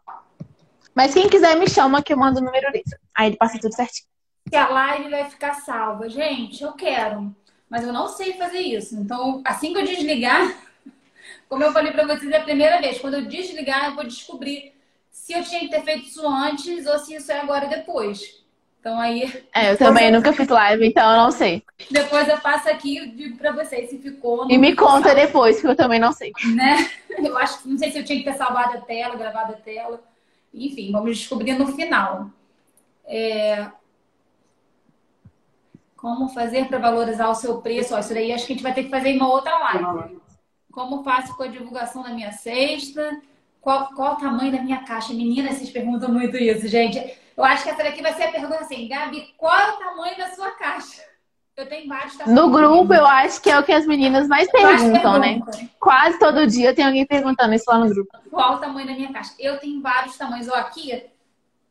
[0.95, 2.85] Mas quem quiser me chama que eu mando o número dele.
[3.13, 4.07] Aí ele passa tudo certinho.
[4.49, 6.07] Que a live vai ficar salva.
[6.07, 7.35] Gente, eu quero.
[7.69, 8.95] Mas eu não sei fazer isso.
[8.95, 10.55] Então, assim que eu desligar,
[11.49, 14.73] como eu falei para vocês é a primeira vez, quando eu desligar, eu vou descobrir
[15.09, 18.40] se eu tinha que ter feito isso antes ou se isso é agora depois.
[18.81, 19.31] Então aí.
[19.53, 20.13] É, eu também eu...
[20.13, 21.63] nunca fiz live, então eu não sei.
[21.91, 24.49] Depois eu passo aqui e digo pra vocês se ficou.
[24.49, 25.21] E me conta salvo.
[25.21, 26.31] depois, porque eu também não sei.
[26.55, 26.89] Né?
[27.19, 29.57] Eu acho que não sei se eu tinha que ter salvado a tela, gravado a
[29.57, 30.01] tela.
[30.53, 32.29] Enfim, vamos descobrir no final.
[33.05, 33.67] É...
[35.97, 37.93] Como fazer para valorizar o seu preço?
[37.93, 40.17] Ó, isso daí acho que a gente vai ter que fazer em uma outra live.
[40.71, 43.21] Como faço com a divulgação da minha cesta?
[43.59, 45.13] Qual, qual o tamanho da minha caixa?
[45.13, 47.20] Meninas, vocês perguntam muito isso, gente.
[47.35, 50.17] Eu acho que essa daqui vai ser a pergunta assim, Gabi, qual é o tamanho
[50.17, 51.01] da sua caixa?
[51.55, 52.41] Eu tenho vários tamanhos.
[52.41, 55.39] No grupo, eu acho que é o que as meninas mais perguntam, né?
[55.79, 58.17] Quase todo dia tem alguém perguntando isso lá no grupo.
[58.29, 59.33] Qual o tamanho da minha caixa?
[59.37, 60.47] Eu tenho vários tamanhos.
[60.47, 61.03] Ó, aqui,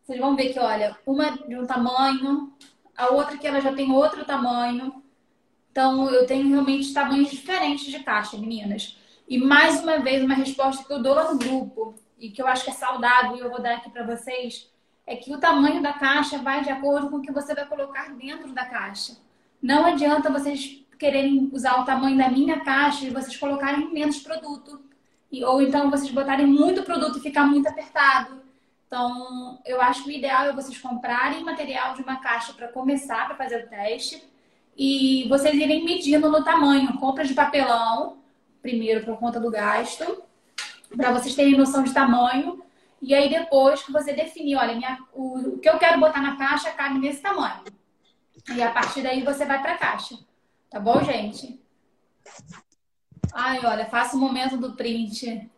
[0.02, 2.52] vocês vão ver que, olha, uma de um tamanho,
[2.96, 5.02] a outra que ela já tem outro tamanho.
[5.72, 8.96] Então, eu tenho realmente tamanhos diferentes de caixa, meninas.
[9.28, 12.46] E mais uma vez, uma resposta que eu dou lá no grupo e que eu
[12.46, 14.69] acho que é saudável e eu vou dar aqui para vocês
[15.10, 18.14] é que o tamanho da caixa vai de acordo com o que você vai colocar
[18.14, 19.16] dentro da caixa.
[19.60, 24.80] Não adianta vocês quererem usar o tamanho da minha caixa e vocês colocarem menos produto.
[25.46, 28.40] Ou então vocês botarem muito produto e ficar muito apertado.
[28.86, 33.26] Então, eu acho que o ideal é vocês comprarem material de uma caixa para começar,
[33.26, 34.22] para fazer o teste.
[34.76, 36.96] E vocês irem medindo no tamanho.
[36.98, 38.18] Compra de papelão,
[38.62, 40.22] primeiro por conta do gasto,
[40.96, 42.62] para vocês terem noção de tamanho.
[43.00, 46.36] E aí depois que você definir, olha, minha, o, o que eu quero botar na
[46.36, 47.64] caixa cabe nesse tamanho.
[48.54, 50.18] E a partir daí você vai para a caixa.
[50.68, 51.60] Tá bom, gente?
[53.32, 55.50] Ai, olha, faça o momento do print.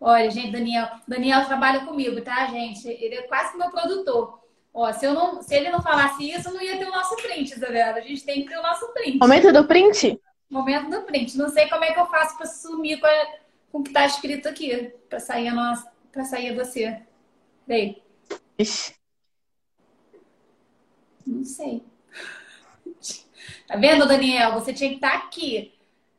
[0.00, 2.88] Olha, gente, Daniel, Daniel trabalha comigo, tá, gente?
[2.88, 4.40] Ele é quase que meu produtor.
[4.72, 7.52] Ó, se, eu não, se ele não falasse isso, não ia ter o nosso print,
[7.52, 7.98] Isabela.
[7.98, 9.18] A gente tem que ter o nosso print.
[9.18, 10.20] Momento do print?
[10.48, 11.36] Momento do print.
[11.36, 13.26] Não sei como é que eu faço para sumir com, a,
[13.72, 17.00] com o que tá escrito aqui, para sair a nossa, para sair você.
[17.66, 18.02] Peraí.
[18.58, 18.94] Ixi.
[21.26, 21.82] Não sei.
[23.66, 24.52] Tá vendo, Daniel?
[24.54, 25.72] Você tinha que estar tá aqui.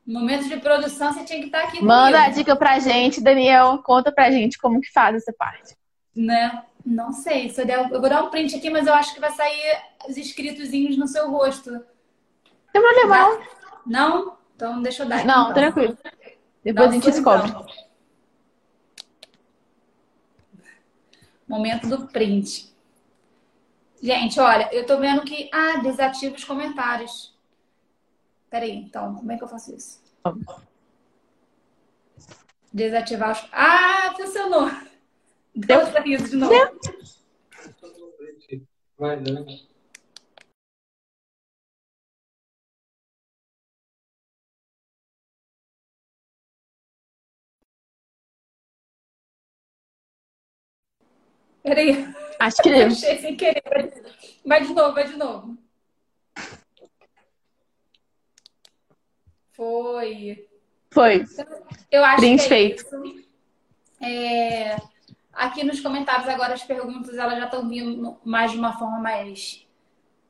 [0.06, 2.32] No momento de produção, você tinha que estar aqui Manda comigo.
[2.32, 3.80] a dica pra gente, Daniel.
[3.84, 5.76] Conta pra gente como que faz essa parte.
[6.16, 6.64] Né?
[6.86, 7.50] Não sei.
[7.50, 9.82] Se eu, der, eu vou dar um print aqui, mas eu acho que vai sair
[10.08, 11.72] os escritozinhos no seu rosto.
[12.72, 13.42] Tem problema, não.
[13.86, 14.38] Não?
[14.56, 15.28] Então deixa eu dar aqui.
[15.28, 15.54] Não, então.
[15.54, 15.98] tranquilo.
[16.64, 17.50] Depois a gente descobre.
[17.50, 17.66] Então.
[21.52, 22.74] Momento do print.
[24.02, 25.50] Gente, olha, eu tô vendo que.
[25.52, 27.38] Ah, desativa os comentários.
[28.50, 30.02] Peraí, então, como é que eu faço isso?
[32.72, 33.50] Desativar os.
[33.52, 34.72] Ah, funcionou!
[35.54, 36.54] Deu sorriso de novo.
[38.98, 39.18] Vai,
[51.64, 52.08] Peraí.
[52.40, 52.88] Acho que deu.
[52.88, 53.64] Achei sem querer.
[54.46, 55.58] Vai de novo, vai de novo.
[59.52, 60.48] Foi.
[60.90, 61.24] Foi.
[61.92, 62.82] Eu acho Print que é feito.
[62.82, 63.26] Isso.
[64.02, 64.78] É...
[65.32, 69.66] Aqui nos comentários agora as perguntas elas já estão vindo mais de uma forma mais,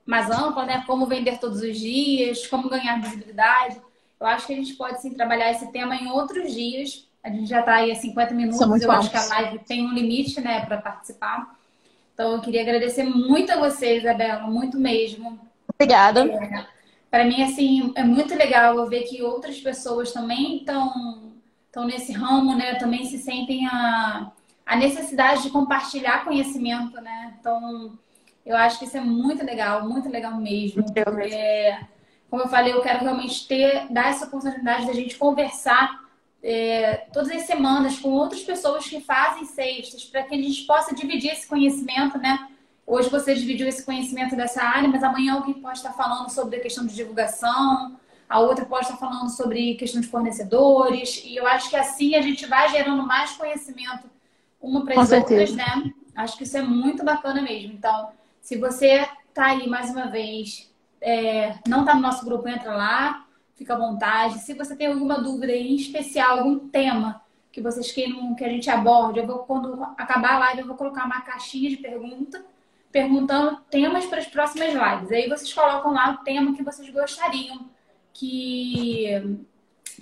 [0.06, 0.84] mais ampla, né?
[0.86, 3.82] Como vender todos os dias, como ganhar visibilidade.
[4.20, 7.10] Eu acho que a gente pode sim trabalhar esse tema em outros dias.
[7.24, 8.82] A gente já está aí a 50 minutos.
[8.82, 11.56] Eu acho que a live tem um limite, né, para participar.
[12.14, 15.40] Então, eu queria agradecer muito a você, Isabela, muito mesmo.
[15.74, 16.26] Obrigada.
[16.26, 16.66] É,
[17.10, 21.32] para mim, assim, é muito legal eu ver que outras pessoas também estão
[21.72, 22.76] estão nesse ramo, né?
[22.76, 24.30] Também se sentem a,
[24.66, 27.34] a necessidade de compartilhar conhecimento, né?
[27.40, 27.98] Então,
[28.46, 30.84] eu acho que isso é muito legal, muito legal mesmo.
[30.94, 31.22] mesmo.
[31.22, 31.80] É,
[32.30, 36.02] como eu falei, eu quero realmente ter, dar essa oportunidade da gente conversar
[36.44, 40.94] é, todas as semanas com outras pessoas que fazem cestas, para que a gente possa
[40.94, 42.48] dividir esse conhecimento, né?
[42.86, 46.60] Hoje você dividiu esse conhecimento dessa área, mas amanhã alguém pode estar falando sobre a
[46.60, 51.70] questão de divulgação, a outra pode estar falando sobre questão de fornecedores, e eu acho
[51.70, 54.10] que assim a gente vai gerando mais conhecimento
[54.60, 55.92] uma para as outras, né?
[56.16, 57.74] Acho que isso é muito bacana mesmo.
[57.74, 58.10] Então,
[58.42, 60.70] se você tá aí mais uma vez,
[61.00, 63.26] é, não tá no nosso grupo, entra lá
[63.56, 64.40] fica à vontade.
[64.40, 67.22] Se você tem alguma dúvida em especial, algum tema
[67.52, 70.78] que vocês queiram que a gente aborde, eu vou, quando acabar a live, eu vou
[70.78, 72.44] colocar uma caixinha de pergunta,
[72.92, 75.12] perguntando temas para as próximas lives.
[75.12, 77.70] Aí vocês colocam lá o tema que vocês gostariam
[78.14, 79.38] que,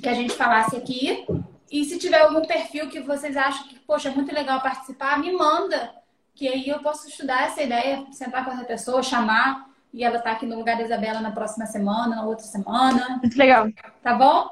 [0.01, 1.25] que a gente falasse aqui.
[1.71, 5.31] E se tiver algum perfil que vocês acham que, poxa, é muito legal participar, me
[5.31, 5.93] manda.
[6.33, 10.31] Que aí eu posso estudar essa ideia, sentar com essa pessoa, chamar e ela está
[10.31, 13.19] aqui no lugar da Isabela na próxima semana, na outra semana.
[13.21, 13.67] Muito legal.
[14.03, 14.49] Tá bom?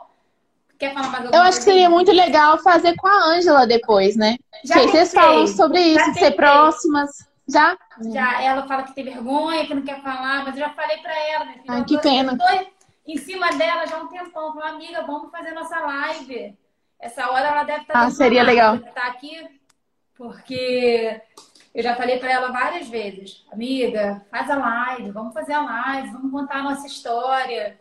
[0.78, 4.16] Quer falar mais alguma Eu acho que seria muito legal fazer com a Ângela depois,
[4.16, 4.38] né?
[4.64, 7.10] Já que vocês falam sobre isso, de ser próximas.
[7.48, 7.78] Já?
[8.12, 8.42] Já.
[8.42, 11.46] Ela fala que tem vergonha, que não quer falar, mas eu já falei pra ela,
[11.46, 11.74] minha filha.
[11.74, 12.34] Ai, que pena.
[12.34, 12.72] Eu tô
[13.08, 14.54] em cima dela já há um tempão.
[14.54, 16.58] Falei, amiga, vamos fazer nossa live.
[17.00, 17.94] Essa hora ela deve estar.
[17.94, 18.80] Tá ah, seria legal.
[18.80, 19.48] Tá aqui,
[20.16, 21.22] porque
[21.78, 26.10] eu já falei para ela várias vezes, amiga, faz a live, vamos fazer a live,
[26.10, 27.80] vamos contar a nossa história.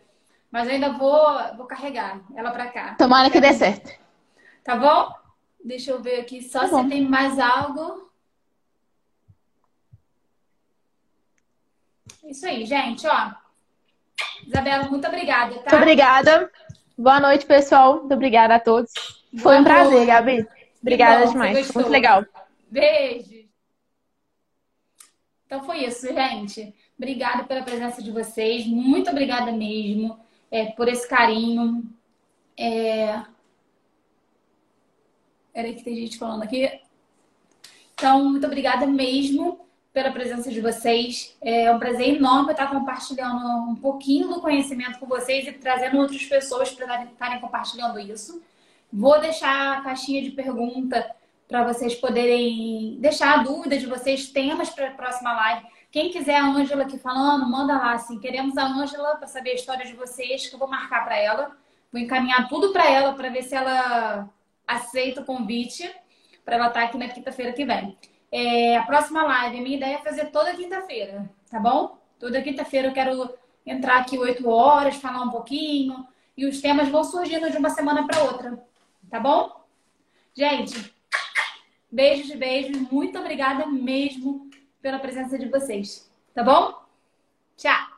[0.51, 2.93] Mas eu ainda vou, vou carregar ela para cá.
[2.93, 3.91] Tomara que dê certo.
[4.63, 5.11] Tá bom?
[5.65, 6.87] Deixa eu ver aqui só tá se bom.
[6.87, 8.11] tem mais algo.
[12.23, 13.31] Isso aí, gente, ó.
[14.45, 15.71] Isabela, muito obrigada, tá?
[15.71, 16.51] Muito obrigada.
[16.95, 17.95] Boa noite, pessoal.
[18.01, 18.91] Muito obrigada a todos.
[19.33, 19.73] Boa Foi um noite.
[19.73, 20.47] prazer, Gabi.
[20.83, 21.71] Obrigada bom, demais.
[21.71, 22.23] Muito legal.
[22.69, 23.46] Beijo.
[25.47, 26.75] Então foi isso, gente.
[26.97, 28.67] Obrigada pela presença de vocês.
[28.67, 30.19] Muito obrigada mesmo
[30.51, 31.89] é, por esse carinho.
[32.57, 33.21] É...
[35.53, 36.69] Peraí que tem gente falando aqui.
[37.93, 41.35] Então, muito obrigada mesmo pela presença de vocês.
[41.41, 46.23] É um prazer enorme estar compartilhando um pouquinho do conhecimento com vocês e trazendo outras
[46.25, 48.43] pessoas para estarem compartilhando isso.
[48.91, 51.09] Vou deixar a caixinha de pergunta
[51.47, 55.65] para vocês poderem deixar a dúvida de vocês, temas para a próxima live.
[55.89, 58.19] Quem quiser a Ângela aqui falando, manda lá assim.
[58.19, 61.55] Queremos a Ângela para saber a história de vocês, que eu vou marcar para ela.
[61.91, 64.29] Vou encaminhar tudo para ela para ver se ela
[64.67, 65.89] aceita o convite
[66.43, 67.97] para ela estar aqui na quinta-feira que vem.
[68.29, 71.97] É, a próxima live, minha ideia é fazer toda quinta-feira, tá bom?
[72.19, 73.33] Toda quinta-feira eu quero
[73.65, 76.05] entrar aqui 8 horas, falar um pouquinho.
[76.35, 78.63] E os temas vão surgindo de uma semana para outra,
[79.09, 79.65] tá bom?
[80.33, 80.93] Gente,
[81.97, 82.77] beijos beijos.
[82.91, 84.47] Muito obrigada mesmo
[84.79, 86.79] pela presença de vocês, tá bom?
[87.57, 87.96] Tchau!